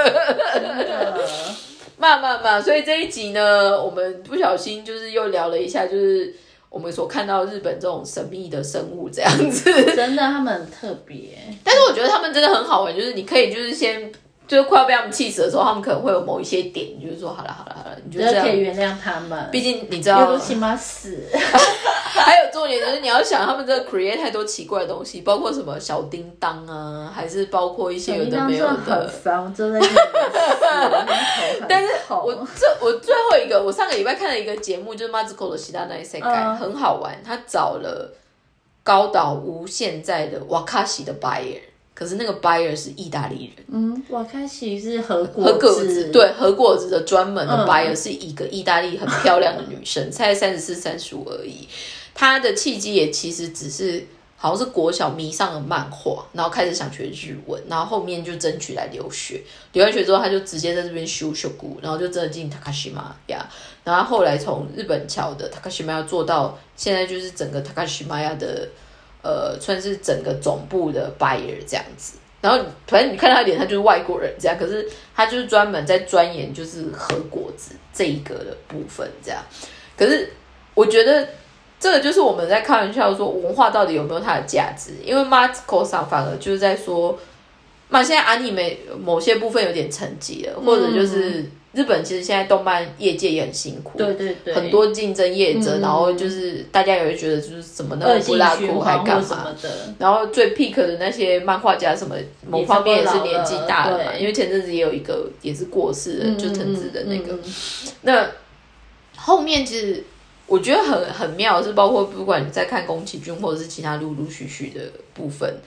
[1.98, 6.34] 慢慢慢，所以这一集呢，我们不小心就是又聊了一下，就是
[6.70, 9.72] 我们所看到日本这种神秘的生物这样子。
[9.95, 14.12] 真的他们很特别，但是我觉得他们真的很好玩，就是你可以就是先。
[14.48, 19.50] 就是快要被他们气死的时候，他们可能会有某一些点，就是说好了好了好了，你就可以原谅他们。
[19.52, 29.10] 毕竟你知有道个，起码死， 还有重点就是你要想，他们这个 create 太多奇怪的东西，包括什么小叮当啊，还是包括一些有的没有真的很。
[29.10, 29.80] 烦，我真的
[31.68, 37.22] 但是我我这我最后一个，我上个礼拜看了一个节目，就是 Mazuko 的《喜大奈塞盖》，嗯很好玩。
[37.24, 38.14] 他找了
[38.84, 41.60] 高岛屋现在的瓦卡西的 buyer，
[41.98, 43.66] 可是那个 buyer 是意大利人。
[43.72, 51.68] 嗯，瓦开喜是和果和果子，子，对和果子的专门的嗯 buyer、是一个意大利很漂亮的女生， 才三十四、三十五而已。
[52.14, 59.41] 她的契机也其实只是好像是国小迷上了漫画，然后开始想学日文，然后后面就争取来留学。
[59.74, 63.50] 留完学之后，她就直接在这边修修古，然后就真的进 Takashima 呀。
[63.84, 68.70] 然后后来从日本桥的 Takashima 做到现在，就是整个 Takashima 的
[69.28, 72.17] 呃，算是整个总部的 buyer 这样子。
[72.39, 79.43] 然后反正你看他脸，他就是外国人这样，可是他就是专门在钻研就是和果子这一个的部分这样。
[79.97, 80.32] 可是
[80.73, 81.28] 我觉得
[81.78, 87.19] 这个就是我们在开玩笑说文化到底有没有它的价值，因为 Marco 上反而就是在说，
[87.89, 91.43] 嘛现在阿尼美某些部分有点沉寂了，或者就是
[91.78, 95.82] 日本其实现在动漫业界也很辛苦，对对对，很多竞争业者，嗯。
[95.82, 99.55] 然后就是大家也会觉得就是怎么那么不拉酷循环还干嘛？
[99.61, 99.69] 的，
[99.99, 102.15] 然后最 peak 的那些漫画家什么，
[102.49, 107.38] 某方面也是年纪大了嘛，对因为前阵子也有一个也是过世了，就藤子的那个。
[108.01, 108.28] 那
[109.15, 110.03] 后面其实
[110.47, 114.82] 我觉得很很妙，是包括不管你在看宫崎骏或者是其他陆陆续续的
[115.13, 115.57] 部分，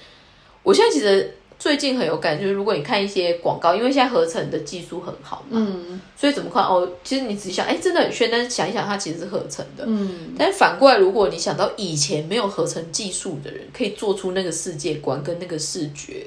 [0.64, 9.84] 我现在其实最近很有感，就是如果你看一些广告，因为现在合成的技术很好嘛，嗯所以怎么看哦，其实你只想哎真的很炫，但是想一想它其实是合成的。
[9.86, 16.26] 嗯，但反过来，如果你想到以前没有合成技术的人，可以做出那个世界观跟那个视觉，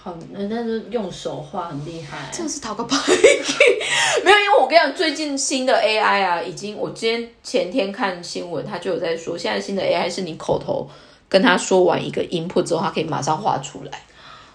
[0.00, 2.96] 好，那但是用手画很厉害，真的是讨个牌。
[4.24, 10.88] 没有，因为我跟你讲，最近新的 AI 啊，已经我今天前天看新闻，他就有在说，现在新的 AI 是你口头
[11.28, 14.02] 跟他说完一个 input 之后，他可以马上画出来。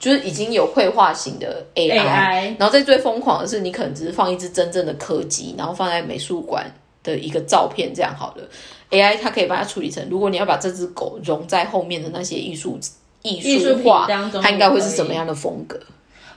[0.06, 8.44] 就是已经有绘画型的 AI，, AI 然后在最疯狂的是，你可能只是放一只真正的柯基，然后放在美术馆的一个照片这样好了。
[8.92, 12.80] AI 它可以把它处理成，如果你要把这只狗融在后面的那些艺术
[13.24, 15.80] 艺艺术画，当中它应该会是什么样的风格？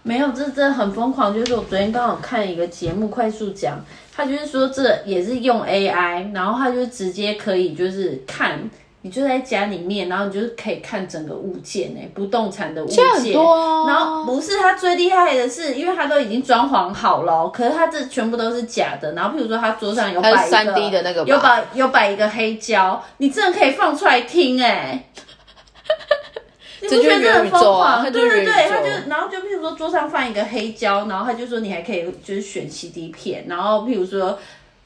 [0.02, 1.34] 没有，这真的很疯狂。
[1.34, 3.78] 就是我昨天刚好看一个节目，快速讲，
[4.16, 8.58] 他就是说这也是用 AI，然后他就直接可以就是看，
[9.02, 13.04] 你就在家里面，然后你就是可以看整个物件哎、不动产的物件。
[13.08, 19.12] 很多啊然后不是他最厉害的是，因为他都已经装潢好了哦，可是他这全部都是假的。
[19.12, 25.08] 然后譬如说他桌上有摆一个 3D 的那个有摆有摆一个黑胶，你真的可以放出来听哎、
[26.82, 28.02] 你不觉得这很疯狂？
[28.02, 34.38] 对对对，他就然后后就譬如说桌上放一个黑胶，然后他就说你还可以就是选 CD 片，然后譬如说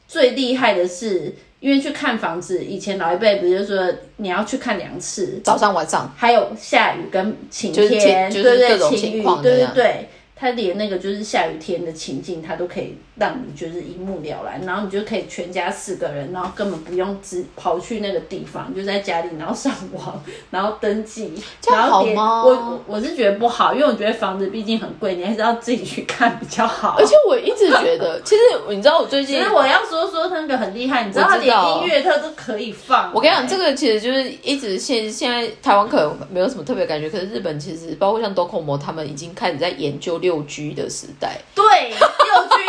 [0.07, 1.33] 最厉害的是，
[1.63, 10.09] 因为去看房子，以前老一辈不是说你要去看两次，早上晚上，还有下雨跟晴就是天，晴就是对各种对，晴雨，情况对对对。
[10.35, 26.95] 他连那个就是下雨天的情境，他都可以让你就是一目了然，然后你就可以全家四个人，然后根本不用只跑去那个地方，就在家里，然后上网，然后登记，这样然后点好吗我我我是觉得不好，因为我觉得房子毕竟很贵，你还是要自己去看比较好。
[26.97, 33.11] 而且我一直觉得，其实你知道我最近其 实我要说说那个很厉害，你知道他连音乐他都可以放。
[33.13, 41.39] 我跟你讲，这个个其实就是一直现现在台湾可能没有什么特别感觉，可是日本其实包括像 Docomo 他们已经开始在研究六 G 的时代。
[41.55, 42.62] 对六 G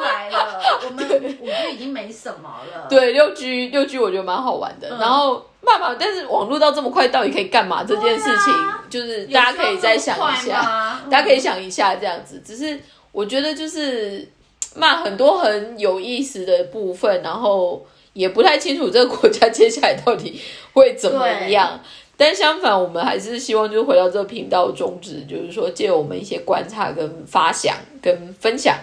[0.00, 2.86] 出来了， 我们五 G 已经没什么了。
[2.88, 4.88] 对，六 G 六 G 我觉得蛮好玩的。
[4.88, 7.84] 嗯然后慢慢，但是网络到这么快，到底可以干嘛？
[7.84, 8.54] 这件事情、
[8.88, 12.42] 就是大家可以再想一下，吗 大家可以想一下这样子。
[12.44, 12.78] 只是
[13.12, 14.26] 我觉得就是
[14.74, 17.84] 骂很多很有意思的部分，然后
[18.14, 20.40] 也不太清楚这个国家接下来到底
[20.72, 21.78] 会怎么样。
[22.16, 28.76] 但相反，我们还是希望就是回到这个频道的宗旨，就是说借我们一些观察跟发想跟分享，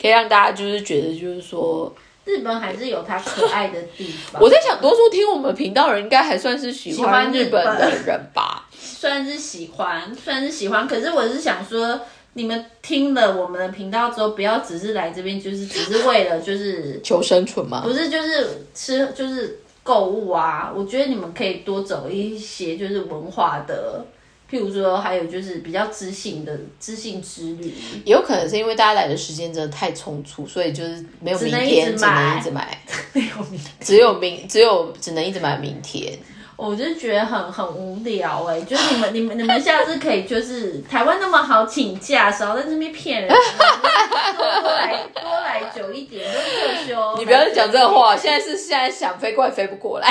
[0.00, 1.94] 可以让大家就是觉得就是说。
[2.24, 4.38] 日本还是有它可爱的地方。
[4.38, 8.68] 我在想，多数听我们频道的人应该还算是喜欢日本的人吧？
[8.70, 11.98] 算是喜欢，算是喜欢，可是我是想说，
[12.34, 17.94] 你们听了我们的频道之后，不要只是来这边，就是只是为了就是求生存嘛不。
[17.94, 20.70] 是就是吃就是购物啊。
[20.76, 24.04] 我觉得你们可以多走一些就是文化的，
[24.50, 27.74] 譬如说还有就是比较知性的知性之旅。
[28.04, 32.80] 也有可能是因为大家来的时间真的太匆促，所以就是没有明天，只能一直买，
[33.12, 33.60] 没有明。
[33.80, 36.18] 只有明，只有只能一直买明天。
[36.58, 47.16] 我就觉得很很无聊哎、就是你们你们你们下次可以就是台湾那么好请假，少在这边骗人，多多来多来久一点，都特休。
[47.16, 50.10] 你不要再讲这个话，现在是现在想飞过来飞不过来。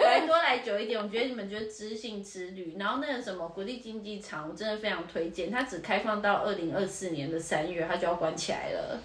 [0.00, 2.76] 来多来久一点，我觉得你们就是知性之旅。
[2.78, 9.00] 然后那个什么国立竞技场，我真的非常推荐，它只开放到二零二四年的三月，它就要关起来了。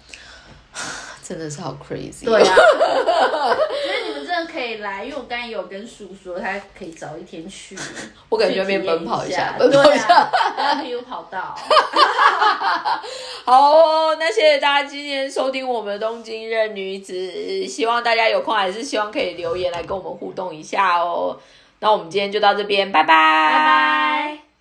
[1.26, 2.24] 真的是好 crazy。
[2.26, 7.74] 对啊，我觉得你们真的可以来，因为我刚才也有跟叔说，他可以早一天去。
[8.28, 10.06] 我感觉那边奔跑一下下，奔跑一下。
[10.06, 11.56] 对啊，然后 PU 跑道。
[13.46, 21.38] 好哦，那谢谢大家今天收听我们的东京任女子，希望大家有空还是希望可以留言来跟我们互动一下哦。
[21.80, 23.58] 那我们今天就到这边，拜拜，拜
[24.38, 24.53] 拜。